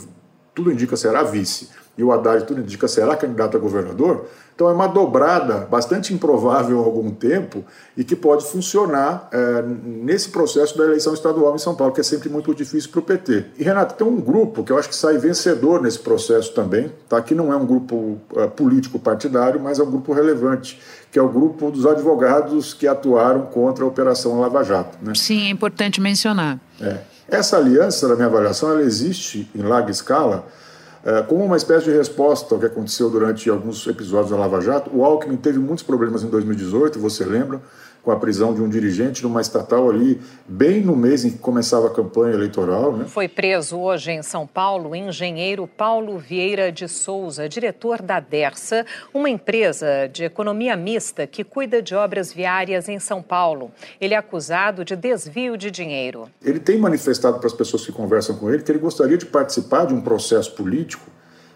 tudo 0.56 0.72
indica, 0.72 0.96
será 0.96 1.22
vice 1.24 1.70
e 1.98 2.04
o 2.04 2.12
Haddad, 2.12 2.46
tudo 2.46 2.62
indica, 2.62 2.88
será 2.88 3.16
candidato 3.16 3.56
a 3.56 3.60
governador, 3.60 4.26
então 4.56 4.70
é 4.70 4.74
uma 4.74 4.88
dobrada 4.88 5.68
bastante 5.70 6.14
improvável 6.14 6.80
há 6.80 6.86
algum 6.86 7.10
tempo 7.10 7.64
e 7.98 8.04
que 8.04 8.16
pode 8.16 8.46
funcionar 8.46 9.28
é, 9.32 9.64
nesse 9.64 10.30
processo 10.30 10.78
da 10.78 10.84
eleição 10.84 11.14
estadual 11.14 11.56
em 11.56 11.60
São 11.60 11.74
Paulo, 11.76 11.94
que 11.94 12.02
é 12.02 12.04
sempre 12.04 12.30
muito 12.30 12.54
difícil 12.54 12.92
para 12.92 13.00
o 13.00 13.04
PT. 13.04 13.46
E, 13.58 13.64
Renato, 13.64 13.96
tem 13.96 14.06
um 14.06 14.20
grupo 14.20 14.64
que 14.64 14.72
eu 14.72 14.78
acho 14.78 14.90
que 14.90 14.96
sai 14.96 15.18
vencedor 15.18 15.82
nesse 15.82 16.00
processo 16.00 16.54
também, 16.54 16.92
tá? 17.10 17.20
que 17.22 17.34
não 17.34 17.52
é 17.52 17.56
um 17.56 17.66
grupo 17.66 18.20
é, 18.36 18.48
político 18.48 19.00
partidário, 19.00 19.60
mas 19.60 19.80
é 19.80 19.84
um 19.84 19.90
grupo 19.90 20.14
relevante, 20.14 20.80
que 21.12 21.18
é 21.18 21.22
o 21.22 21.30
grupo 21.30 21.72
dos 21.72 21.86
advogados 21.86 22.74
que 22.74 22.88
atuaram 22.88 23.48
contra 23.48 23.84
a 23.84 23.88
Operação 23.88 24.40
Lava 24.40 24.64
Jato. 24.64 24.98
Né? 25.02 25.14
Sim, 25.16 25.48
é 25.48 25.50
importante 25.50 26.00
mencionar. 26.00 26.60
É. 26.80 26.98
Essa 27.28 27.58
aliança, 27.58 28.08
na 28.08 28.16
minha 28.16 28.28
avaliação, 28.28 28.70
ela 28.70 28.82
existe 28.82 29.50
em 29.56 29.62
larga 29.62 29.90
escala 29.90 30.46
como 31.28 31.44
uma 31.44 31.58
espécie 31.58 31.86
de 31.86 31.98
resposta 31.98 32.56
ao 32.56 32.60
que 32.60 32.66
aconteceu 32.66 33.10
durante 33.10 33.50
alguns 33.50 33.86
episódios 33.88 34.32
da 34.32 34.38
Lava 34.38 34.62
Jato, 34.62 34.90
o 34.94 35.04
Alckmin 35.04 35.36
teve 35.36 35.60
muitos 35.60 35.84
problemas 35.84 36.24
em 36.24 36.28
2018, 36.28 36.98
você 36.98 37.26
lembra, 37.26 37.62
com 38.04 38.12
a 38.12 38.18
prisão 38.18 38.54
de 38.54 38.62
um 38.62 38.68
dirigente 38.68 39.24
numa 39.24 39.40
estatal 39.40 39.90
ali, 39.90 40.20
bem 40.46 40.82
no 40.82 40.94
mês 40.94 41.24
em 41.24 41.32
que 41.32 41.38
começava 41.38 41.88
a 41.88 41.90
campanha 41.90 42.34
eleitoral. 42.34 42.98
Né? 42.98 43.06
Foi 43.08 43.30
preso 43.30 43.80
hoje 43.80 44.12
em 44.12 44.22
São 44.22 44.46
Paulo 44.46 44.90
o 44.90 44.96
engenheiro 44.96 45.66
Paulo 45.66 46.18
Vieira 46.18 46.70
de 46.70 46.86
Souza, 46.90 47.48
diretor 47.48 48.02
da 48.02 48.20
Dersa, 48.20 48.86
uma 49.14 49.30
empresa 49.30 50.10
de 50.12 50.26
economia 50.26 50.76
mista 50.76 51.26
que 51.26 51.46
cuida 51.46 51.82
de 51.82 51.96
obras 51.96 52.34
viárias 52.34 52.90
em 52.90 53.00
São 53.00 53.22
Paulo. 53.22 53.72
Ele 54.02 54.14
é 54.14 54.18
acusado 54.18 54.84
de 54.84 54.98
desvio 54.98 55.56
de 55.56 55.72
dinheiro. 55.72 56.28
Ele 56.44 56.60
tem 56.60 56.78
manifestado 56.78 57.38
para 57.38 57.48
as 57.48 57.54
pessoas 57.54 57.86
que 57.86 57.92
conversam 57.94 58.36
com 58.36 58.50
ele 58.50 58.64
que 58.64 58.72
ele 58.72 58.80
gostaria 58.80 59.18
de 59.18 59.26
participar 59.26 59.86
de 59.86 59.94
um 59.94 60.02
processo 60.02 60.54
político 60.56 61.10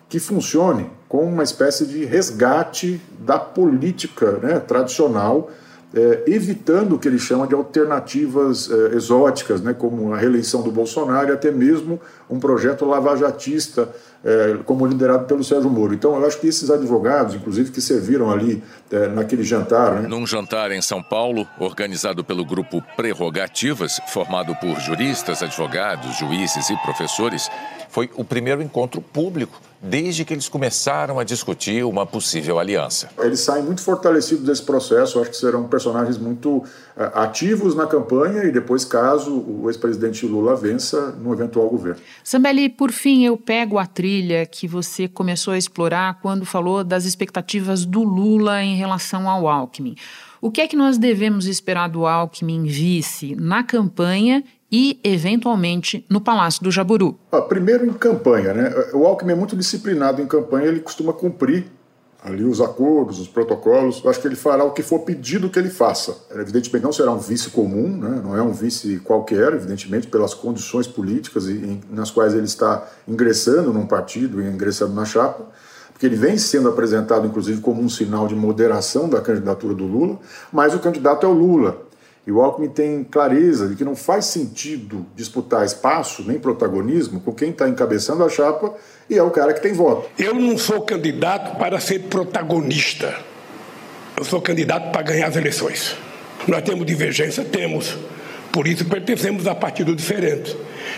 que 0.08 0.18
funcione 0.18 0.90
como 1.10 1.24
uma 1.24 1.44
espécie 1.44 1.86
de 1.86 2.06
resgate 2.06 3.02
da 3.20 3.38
política 3.38 4.38
né, 4.38 4.60
tradicional 4.60 5.52
é, 5.94 6.24
evitando 6.28 6.96
o 6.96 7.00
que 7.00 7.08
ele 7.08 7.20
chama 7.20 7.48
de 7.48 7.56
alternativas 7.56 8.70
é, 8.70 8.96
exóticas, 8.96 9.62
né, 9.62 9.74
como 9.74 10.14
a 10.14 10.18
reeleição 10.18 10.62
do 10.62 10.72
Bolsonaro 10.72 11.30
e 11.30 11.32
até 11.32 11.50
mesmo 11.50 12.00
um 12.30 12.40
projeto 12.40 12.86
lavajatista, 12.86 13.90
é, 14.24 14.58
como 14.66 14.86
liderado 14.86 15.26
pelo 15.26 15.44
Sérgio 15.44 15.70
Moro. 15.70 15.94
Então, 15.94 16.16
eu 16.20 16.26
acho 16.28 16.40
que 16.40 16.48
esses 16.48 16.70
advogados, 16.70 17.36
inclusive, 17.36 17.72
que 17.72 17.80
serviram 17.80 18.30
ali 18.30 18.62
é, 18.92 19.08
naquele 19.08 19.44
jantar. 19.44 20.02
Né? 20.02 20.08
Num 20.10 20.28
jantar 20.28 20.72
em 20.72 20.82
São 20.82 21.02
Paulo, 21.02 21.48
organizado 21.60 22.24
pelo 22.24 22.44
grupo 22.44 22.84
Prerrogativas, 22.98 24.00
formado 24.10 24.54
por 24.56 24.78
juristas, 24.82 25.42
advogados, 25.42 26.18
juízes 26.18 26.70
e 26.70 26.76
professores, 26.78 27.50
foi 27.90 28.10
o 28.16 28.24
primeiro 28.24 28.62
encontro 28.62 29.02
público 29.02 29.62
desde 29.82 30.26
que 30.26 30.34
eles 30.34 30.50
começaram 30.50 31.20
a 31.20 31.24
discutir 31.24 31.84
uma 31.84 32.06
possível 32.06 32.60
aliança. 32.60 33.10
Eles 33.20 33.40
saem 33.42 33.64
muito 33.64 33.82
fortalecidos 33.82 34.44
desse 34.44 34.64
processo, 34.64 35.20
acho 35.20 35.30
que 35.30 35.38
serão 35.38 35.68
personagens 35.68 36.18
muito 36.18 36.58
uh, 36.58 36.64
ativos 37.14 37.76
na 37.76 37.86
campanha 37.86 38.44
e 38.44 38.52
depois, 38.52 38.84
caso 38.84 39.32
o 39.32 39.70
ex-presidente 39.70 40.26
Lula 40.26 40.56
vença 40.56 41.12
no 41.12 41.32
eventual 41.34 41.70
governo. 41.70 42.02
Sambeli, 42.24 42.70
por 42.70 42.92
fim, 42.92 43.26
eu 43.26 43.38
pego 43.38 43.78
a 43.78 43.86
trilha 43.86 44.46
que 44.46 44.68
você 44.68 45.08
começou 45.08 45.54
a 45.54 45.58
explorar 45.58 46.20
quando 46.22 46.46
falou 46.46 46.84
das 46.84 47.06
expectativas 47.06 47.86
do 47.86 48.04
Lula 48.04 48.64
em 48.64 48.76
relação 48.76 49.30
ao 49.30 49.48
Alckmin. 49.48 49.96
O 50.40 50.52
que 50.52 50.62
é 50.62 50.68
que 50.68 50.76
nós 50.76 50.98
devemos 50.98 51.48
esperar 51.48 51.90
do 51.90 52.06
Alckmin 52.06 52.64
vice 52.66 53.36
na 53.36 53.64
campanha 53.64 54.44
e, 54.72 55.00
eventualmente, 55.04 56.06
no 56.10 56.20
Palácio 56.20 56.64
do 56.64 56.72
Jaburu? 56.72 57.18
Ah, 57.32 57.42
primeiro, 57.42 57.86
em 57.86 57.94
campanha. 57.94 58.54
Né? 58.54 58.74
O 58.94 59.06
Alckmin 59.06 59.34
é 59.34 59.36
muito 59.36 59.56
disciplinado 59.56 60.22
em 60.22 60.28
campanha, 60.28 60.68
ele 60.68 60.80
costuma 60.80 61.14
cumprir 61.14 61.66
ali 62.24 62.44
os 62.44 62.60
acordos, 62.60 63.20
os 63.20 63.28
protocolos. 63.28 64.02
Eu 64.04 64.10
acho 64.10 64.20
que 64.20 64.28
ele 64.28 64.36
fará 64.36 64.64
o 64.64 64.72
que 64.72 64.84
for 64.84 65.00
pedido 65.00 65.50
que 65.50 65.58
ele 65.58 65.70
faça. 65.70 66.18
Evidentemente, 66.32 66.84
não 66.84 66.92
será 66.92 67.12
um 67.12 67.20
vice 67.20 67.50
comum, 67.50 67.88
né? 67.98 68.22
não 68.24 68.36
é 68.36 68.42
um 68.42 68.52
vice 68.52 69.00
qualquer, 69.00 69.54
evidentemente, 69.54 70.08
pelas 70.08 70.34
condições 70.34 70.88
políticas 70.88 71.46
nas 71.90 72.12
quais 72.12 72.34
ele 72.34 72.46
está 72.46 72.86
ingressando 73.08 73.72
num 73.72 73.86
partido 73.86 74.42
e 74.42 74.46
ingressando 74.46 74.94
na 74.94 75.06
chapa 75.06 75.46
porque 75.98 76.06
ele 76.06 76.16
vem 76.16 76.38
sendo 76.38 76.70
apresentado, 76.70 77.26
inclusive, 77.26 77.60
como 77.60 77.82
um 77.82 77.90
sinal 77.90 78.28
de 78.28 78.36
moderação 78.36 79.10
da 79.10 79.20
candidatura 79.20 79.74
do 79.74 79.84
Lula, 79.84 80.20
mas 80.54 80.76
o 80.76 80.80
candidato 80.80 81.26
é 81.26 81.30
o 81.30 81.34
Lula. 81.34 81.87
E 82.28 82.32
o 82.32 82.42
Alckmin 82.42 82.68
tem 82.68 83.06
clareza 83.06 83.70
de 83.70 83.76
que 83.76 83.86
não 83.86 83.96
faz 83.96 84.26
sentido 84.26 85.06
disputar 85.16 85.66
espaço 85.66 86.26
nem 86.28 86.38
protagonismo 86.38 87.22
com 87.22 87.34
quem 87.34 87.52
está 87.52 87.70
encabeçando 87.70 88.22
a 88.22 88.28
chapa 88.28 88.76
e 89.10 89.18
é 89.18 89.24
o 89.24 89.32
cara 89.32 89.54
que 89.54 89.62
tem 89.62 89.72
voto. 89.72 90.10
Eu 90.20 90.36
não 90.36 90.58
sou 90.58 90.82
candidato 90.82 91.58
para 91.58 91.80
ser 91.80 92.00
protagonista. 92.10 93.18
Eu 94.18 94.26
sou 94.26 94.42
candidato 94.42 94.92
para 94.92 95.04
ganhar 95.04 95.28
as 95.28 95.38
eleições. 95.38 95.96
Nós 96.46 96.64
temos 96.64 96.86
divergência? 96.86 97.46
Temos. 97.46 97.98
Por 98.52 98.68
isso 98.68 98.84
pertencemos 98.84 99.48
a 99.48 99.56
partidos 99.56 99.96
diferentes. 99.96 100.54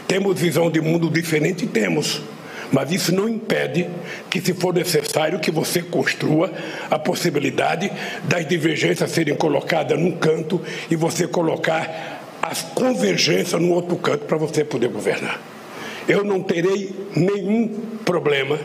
Temos 0.07 0.39
visão 0.39 0.71
de 0.71 0.81
mundo 0.81 1.11
diferente? 1.11 1.67
Temos. 1.67 2.23
Mas 2.71 2.91
isso 2.91 3.13
não 3.13 3.27
impede 3.27 3.89
que, 4.29 4.39
se 4.39 4.53
for 4.53 4.73
necessário, 4.73 5.39
que 5.39 5.51
você 5.51 5.81
construa 5.81 6.51
a 6.89 6.99
possibilidade 6.99 7.91
das 8.23 8.47
divergências 8.47 9.11
serem 9.11 9.35
colocadas 9.35 9.99
num 9.99 10.11
canto 10.11 10.61
e 10.89 10.95
você 10.95 11.27
colocar 11.27 12.19
as 12.41 12.61
convergências 12.61 13.59
no 13.61 13.73
outro 13.73 13.95
canto 13.97 14.25
para 14.25 14.37
você 14.37 14.63
poder 14.63 14.89
governar. 14.89 15.39
Eu 16.07 16.23
não 16.23 16.41
terei 16.41 16.95
nenhum 17.15 17.67
problema 18.03 18.57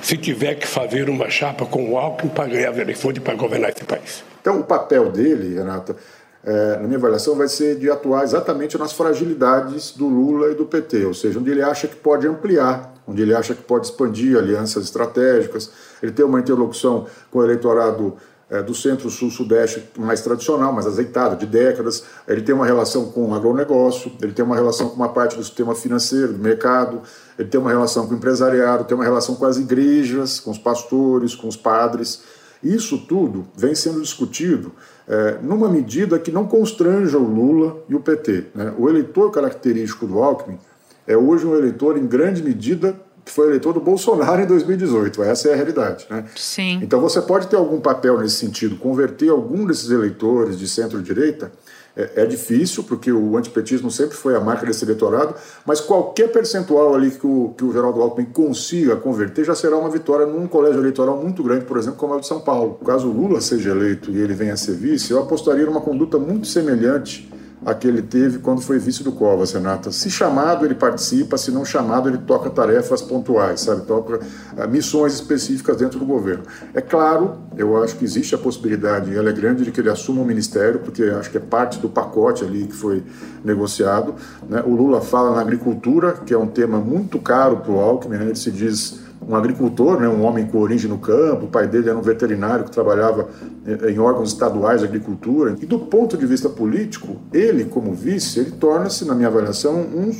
se 0.00 0.16
tiver 0.16 0.54
que 0.54 0.66
fazer 0.66 1.08
uma 1.08 1.30
chapa 1.30 1.64
com 1.66 1.90
o 1.90 1.98
Alckmin 1.98 2.30
para 2.30 2.46
ganhar 2.46 2.70
as 2.70 2.78
eleições 2.78 3.18
para 3.18 3.34
governar 3.34 3.70
esse 3.70 3.84
país. 3.84 4.22
Então, 4.40 4.60
o 4.60 4.64
papel 4.64 5.10
dele, 5.10 5.56
Renata, 5.56 5.96
é, 6.44 6.76
na 6.76 6.82
minha 6.82 6.98
avaliação, 6.98 7.34
vai 7.34 7.48
ser 7.48 7.78
de 7.78 7.90
atuar 7.90 8.22
exatamente 8.22 8.76
nas 8.76 8.92
fragilidades 8.92 9.92
do 9.92 10.06
Lula 10.06 10.52
e 10.52 10.54
do 10.54 10.66
PT, 10.66 11.06
ou 11.06 11.14
seja, 11.14 11.38
onde 11.38 11.50
ele 11.50 11.62
acha 11.62 11.88
que 11.88 11.96
pode 11.96 12.26
ampliar, 12.26 12.93
onde 13.06 13.22
ele 13.22 13.34
acha 13.34 13.54
que 13.54 13.62
pode 13.62 13.86
expandir 13.86 14.36
alianças 14.36 14.84
estratégicas, 14.84 15.70
ele 16.02 16.12
tem 16.12 16.24
uma 16.24 16.40
interlocução 16.40 17.06
com 17.30 17.38
o 17.38 17.44
eleitorado 17.44 18.14
é, 18.50 18.62
do 18.62 18.74
centro-sul-sudeste 18.74 19.90
mais 19.98 20.20
tradicional, 20.20 20.72
mais 20.72 20.86
azeitado, 20.86 21.36
de 21.36 21.46
décadas, 21.46 22.04
ele 22.28 22.42
tem 22.42 22.54
uma 22.54 22.66
relação 22.66 23.06
com 23.06 23.30
o 23.30 23.34
agronegócio, 23.34 24.12
ele 24.22 24.32
tem 24.32 24.44
uma 24.44 24.54
relação 24.54 24.90
com 24.90 24.96
uma 24.96 25.08
parte 25.08 25.36
do 25.36 25.42
sistema 25.42 25.74
financeiro, 25.74 26.32
do 26.32 26.38
mercado, 26.38 27.00
ele 27.38 27.48
tem 27.48 27.60
uma 27.60 27.70
relação 27.70 28.06
com 28.06 28.14
o 28.14 28.16
empresariado, 28.16 28.84
tem 28.84 28.94
uma 28.94 29.04
relação 29.04 29.34
com 29.34 29.46
as 29.46 29.56
igrejas, 29.56 30.38
com 30.38 30.50
os 30.50 30.58
pastores, 30.58 31.34
com 31.34 31.48
os 31.48 31.56
padres. 31.56 32.22
Isso 32.62 32.98
tudo 33.06 33.46
vem 33.56 33.74
sendo 33.74 34.00
discutido 34.00 34.72
é, 35.08 35.38
numa 35.42 35.68
medida 35.68 36.18
que 36.18 36.30
não 36.30 36.46
constranja 36.46 37.18
o 37.18 37.24
Lula 37.24 37.82
e 37.88 37.94
o 37.94 38.00
PT. 38.00 38.46
Né? 38.54 38.74
O 38.78 38.88
eleitor 38.88 39.30
característico 39.30 40.06
do 40.06 40.22
Alckmin 40.22 40.58
é 41.06 41.16
hoje 41.16 41.46
um 41.46 41.54
eleitor, 41.56 41.96
em 41.96 42.06
grande 42.06 42.42
medida, 42.42 42.96
que 43.24 43.32
foi 43.32 43.48
eleitor 43.48 43.72
do 43.72 43.80
Bolsonaro 43.80 44.42
em 44.42 44.46
2018. 44.46 45.22
Essa 45.22 45.48
é 45.48 45.52
a 45.52 45.56
realidade. 45.56 46.06
Né? 46.10 46.24
Sim. 46.36 46.80
Então 46.82 47.00
você 47.00 47.20
pode 47.22 47.46
ter 47.46 47.56
algum 47.56 47.80
papel 47.80 48.18
nesse 48.20 48.36
sentido, 48.36 48.76
converter 48.76 49.30
algum 49.30 49.66
desses 49.66 49.90
eleitores 49.90 50.58
de 50.58 50.68
centro-direita 50.68 51.50
é, 51.96 52.22
é, 52.22 52.26
difícil, 52.26 52.82
porque 52.82 53.12
o 53.12 53.36
antipetismo 53.36 53.90
sempre 53.90 54.16
foi 54.16 54.34
a 54.34 54.40
marca 54.40 54.66
desse 54.66 54.84
eleitorado, 54.84 55.34
mas 55.64 55.80
qualquer 55.80 56.32
percentual 56.32 56.94
ali 56.94 57.12
que 57.12 57.26
o, 57.26 57.54
que 57.56 57.64
o 57.64 57.72
Geraldo 57.72 58.02
Alckmin 58.02 58.26
consiga 58.26 58.96
converter 58.96 59.44
já 59.44 59.54
será 59.54 59.76
uma 59.76 59.88
vitória 59.88 60.26
num 60.26 60.46
colégio 60.48 60.80
eleitoral 60.80 61.22
muito 61.22 61.42
grande, 61.42 61.64
por 61.64 61.78
exemplo, 61.78 61.96
como 61.96 62.14
é 62.14 62.16
o 62.16 62.20
de 62.20 62.26
São 62.26 62.40
Paulo. 62.40 62.80
Caso 62.84 63.08
o 63.08 63.12
Lula 63.12 63.40
seja 63.40 63.70
eleito 63.70 64.10
e 64.10 64.20
ele 64.20 64.34
venha 64.34 64.54
a 64.54 64.56
ser 64.56 64.72
vice, 64.72 65.12
eu 65.12 65.20
apostaria 65.20 65.64
numa 65.64 65.80
conduta 65.80 66.18
muito 66.18 66.48
semelhante 66.48 67.32
a 67.64 67.72
que 67.72 67.88
ele 67.88 68.02
teve 68.02 68.38
quando 68.38 68.60
foi 68.60 68.78
vice 68.78 69.02
do 69.02 69.12
Covas, 69.12 69.52
Renata. 69.52 69.90
Se 69.90 70.10
chamado, 70.10 70.64
ele 70.64 70.74
participa, 70.74 71.38
se 71.38 71.50
não 71.50 71.64
chamado, 71.64 72.08
ele 72.08 72.18
toca 72.18 72.50
tarefas 72.50 73.00
pontuais, 73.00 73.60
sabe? 73.60 73.82
Toca 73.86 74.16
uh, 74.18 74.68
missões 74.68 75.14
específicas 75.14 75.76
dentro 75.76 75.98
do 75.98 76.04
governo. 76.04 76.44
É 76.74 76.80
claro, 76.80 77.38
eu 77.56 77.82
acho 77.82 77.96
que 77.96 78.04
existe 78.04 78.34
a 78.34 78.38
possibilidade, 78.38 79.10
e 79.10 79.16
ela 79.16 79.30
é 79.30 79.32
grande, 79.32 79.64
de 79.64 79.72
que 79.72 79.80
ele 79.80 79.90
assuma 79.90 80.20
o 80.20 80.24
ministério, 80.24 80.80
porque 80.80 81.02
acho 81.04 81.30
que 81.30 81.38
é 81.38 81.40
parte 81.40 81.78
do 81.78 81.88
pacote 81.88 82.44
ali 82.44 82.66
que 82.66 82.74
foi 82.74 83.02
negociado. 83.42 84.14
Né? 84.48 84.62
O 84.66 84.74
Lula 84.74 85.00
fala 85.00 85.34
na 85.34 85.40
agricultura, 85.40 86.12
que 86.12 86.34
é 86.34 86.38
um 86.38 86.48
tema 86.48 86.78
muito 86.78 87.18
caro 87.18 87.58
para 87.58 87.72
o 87.72 87.80
Alckmin, 87.80 88.18
né? 88.18 88.24
ele 88.26 88.36
se 88.36 88.50
diz 88.50 89.03
um 89.28 89.34
agricultor, 89.34 90.00
né, 90.00 90.08
um 90.08 90.22
homem 90.22 90.46
com 90.46 90.58
origem 90.58 90.90
no 90.90 90.98
campo, 90.98 91.46
o 91.46 91.48
pai 91.48 91.66
dele 91.66 91.88
era 91.88 91.98
um 91.98 92.02
veterinário 92.02 92.64
que 92.64 92.70
trabalhava 92.70 93.28
eh, 93.66 93.90
em 93.90 93.98
órgãos 93.98 94.32
estaduais 94.32 94.80
de 94.80 94.86
agricultura. 94.86 95.56
E 95.60 95.66
do 95.66 95.78
ponto 95.78 96.16
de 96.16 96.26
vista 96.26 96.48
político, 96.48 97.16
ele, 97.32 97.64
como 97.64 97.92
vice, 97.92 98.40
ele 98.40 98.52
torna-se, 98.52 99.04
na 99.04 99.14
minha 99.14 99.28
avaliação, 99.28 99.74
um 99.80 100.12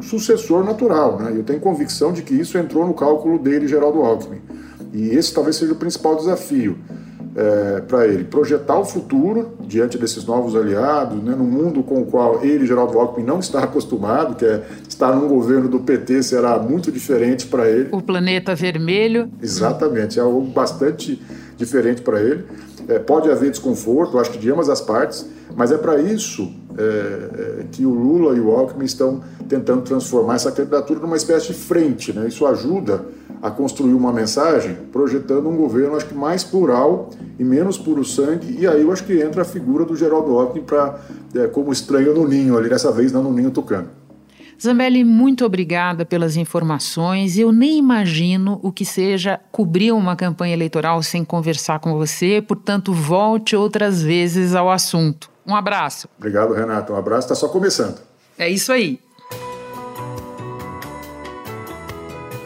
sucessor 0.00 0.64
natural. 0.64 1.18
Né? 1.18 1.32
Eu 1.34 1.42
tenho 1.42 1.60
convicção 1.60 2.12
de 2.12 2.22
que 2.22 2.34
isso 2.34 2.56
entrou 2.56 2.86
no 2.86 2.94
cálculo 2.94 3.38
dele, 3.38 3.66
Geraldo 3.66 4.00
Alckmin. 4.00 4.40
E 4.92 5.08
esse 5.08 5.32
talvez 5.32 5.56
seja 5.56 5.72
o 5.72 5.76
principal 5.76 6.16
desafio 6.16 6.76
é, 7.34 7.80
para 7.80 8.06
ele 8.06 8.24
projetar 8.24 8.78
o 8.78 8.84
futuro 8.84 9.52
diante 9.60 9.96
desses 9.96 10.24
novos 10.24 10.54
aliados, 10.54 11.22
né, 11.22 11.34
num 11.34 11.44
mundo 11.44 11.82
com 11.82 12.02
o 12.02 12.04
qual 12.04 12.44
ele, 12.44 12.66
Geraldo 12.66 12.98
Alckmin, 12.98 13.24
não 13.24 13.38
está 13.38 13.60
acostumado, 13.64 14.34
que 14.34 14.44
é 14.44 14.62
estar 14.88 15.14
num 15.14 15.28
governo 15.28 15.68
do 15.68 15.80
PT 15.80 16.22
será 16.22 16.58
muito 16.58 16.92
diferente 16.92 17.46
para 17.46 17.68
ele. 17.68 17.88
O 17.90 18.02
planeta 18.02 18.54
vermelho. 18.54 19.30
Exatamente, 19.40 20.18
é 20.18 20.22
algo 20.22 20.42
bastante 20.42 21.20
diferente 21.56 22.02
para 22.02 22.20
ele. 22.20 22.44
É, 22.88 22.98
pode 22.98 23.30
haver 23.30 23.50
desconforto, 23.50 24.18
acho 24.18 24.32
que 24.32 24.38
de 24.38 24.50
ambas 24.50 24.68
as 24.68 24.80
partes, 24.80 25.26
mas 25.56 25.70
é 25.70 25.78
para 25.78 26.00
isso 26.00 26.52
é, 26.76 26.82
é, 26.82 27.64
que 27.70 27.86
o 27.86 27.90
Lula 27.90 28.36
e 28.36 28.40
o 28.40 28.50
Alckmin 28.50 28.84
estão 28.84 29.22
tentando 29.48 29.82
transformar 29.82 30.36
essa 30.36 30.50
candidatura 30.50 31.00
numa 31.00 31.16
espécie 31.16 31.48
de 31.48 31.54
frente. 31.54 32.12
Né? 32.12 32.26
Isso 32.26 32.46
ajuda 32.46 33.04
a 33.42 33.50
construir 33.50 33.92
uma 33.92 34.12
mensagem 34.12 34.76
projetando 34.92 35.48
um 35.48 35.56
governo, 35.56 35.96
acho 35.96 36.06
que 36.06 36.14
mais 36.14 36.44
plural 36.44 37.10
e 37.36 37.42
menos 37.42 37.76
puro 37.76 38.04
sangue. 38.04 38.56
E 38.56 38.68
aí 38.68 38.82
eu 38.82 38.92
acho 38.92 39.02
que 39.02 39.20
entra 39.20 39.42
a 39.42 39.44
figura 39.44 39.84
do 39.84 39.96
Geraldo 39.96 40.38
Alckmin 40.38 40.62
para 40.62 41.00
é, 41.34 41.48
como 41.48 41.72
estranho 41.72 42.14
no 42.14 42.28
ninho, 42.28 42.56
ali 42.56 42.68
dessa 42.68 42.92
vez 42.92 43.10
não 43.10 43.20
no 43.20 43.32
ninho 43.32 43.50
tucano. 43.50 43.88
Zambelli, 44.62 45.02
muito 45.02 45.44
obrigada 45.44 46.04
pelas 46.04 46.36
informações. 46.36 47.36
Eu 47.36 47.50
nem 47.50 47.78
imagino 47.78 48.60
o 48.62 48.70
que 48.70 48.84
seja 48.84 49.40
cobrir 49.50 49.90
uma 49.90 50.14
campanha 50.14 50.54
eleitoral 50.54 51.02
sem 51.02 51.24
conversar 51.24 51.80
com 51.80 51.94
você, 51.94 52.40
portanto, 52.40 52.92
volte 52.92 53.56
outras 53.56 54.00
vezes 54.00 54.54
ao 54.54 54.70
assunto. 54.70 55.28
Um 55.44 55.56
abraço. 55.56 56.08
Obrigado, 56.16 56.54
Renato. 56.54 56.92
Um 56.92 56.96
abraço. 56.96 57.26
Está 57.26 57.34
só 57.34 57.48
começando. 57.48 57.98
É 58.38 58.48
isso 58.48 58.70
aí. 58.70 59.00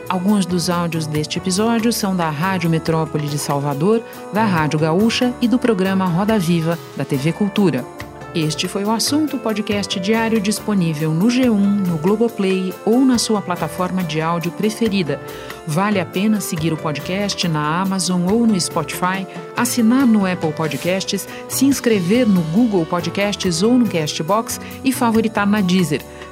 Alguns 0.08 0.46
dos 0.46 0.70
áudios 0.70 1.06
deste 1.06 1.38
episódio 1.38 1.92
são 1.92 2.14
da 2.14 2.30
Rádio 2.30 2.70
Metrópole 2.70 3.26
de 3.26 3.38
Salvador, 3.38 4.02
da 4.32 4.44
Rádio 4.44 4.78
Gaúcha 4.78 5.34
e 5.40 5.48
do 5.48 5.58
programa 5.58 6.06
Roda 6.06 6.38
Viva, 6.38 6.78
da 6.96 7.04
TV 7.04 7.32
Cultura. 7.32 7.84
Este 8.32 8.68
foi 8.68 8.84
o 8.84 8.90
assunto 8.90 9.38
podcast 9.38 9.98
diário 9.98 10.38
disponível 10.38 11.10
no 11.10 11.26
G1, 11.26 11.86
no 11.86 11.96
Globoplay 11.96 12.72
ou 12.84 13.00
na 13.00 13.18
sua 13.18 13.40
plataforma 13.40 14.04
de 14.04 14.20
áudio 14.20 14.52
preferida. 14.52 15.20
Vale 15.66 15.98
a 15.98 16.04
pena 16.04 16.40
seguir 16.40 16.72
o 16.72 16.76
podcast 16.76 17.48
na 17.48 17.80
Amazon 17.80 18.30
ou 18.30 18.46
no 18.46 18.60
Spotify, 18.60 19.26
assinar 19.56 20.06
no 20.06 20.24
Apple 20.24 20.52
Podcasts, 20.52 21.26
se 21.48 21.64
inscrever 21.64 22.28
no 22.28 22.42
Google 22.42 22.84
Podcasts 22.84 23.62
ou 23.62 23.76
no 23.76 23.88
Castbox 23.88 24.60
e 24.84 24.92
favoritar 24.92 25.46
na 25.46 25.60
Deezer. 25.60 26.02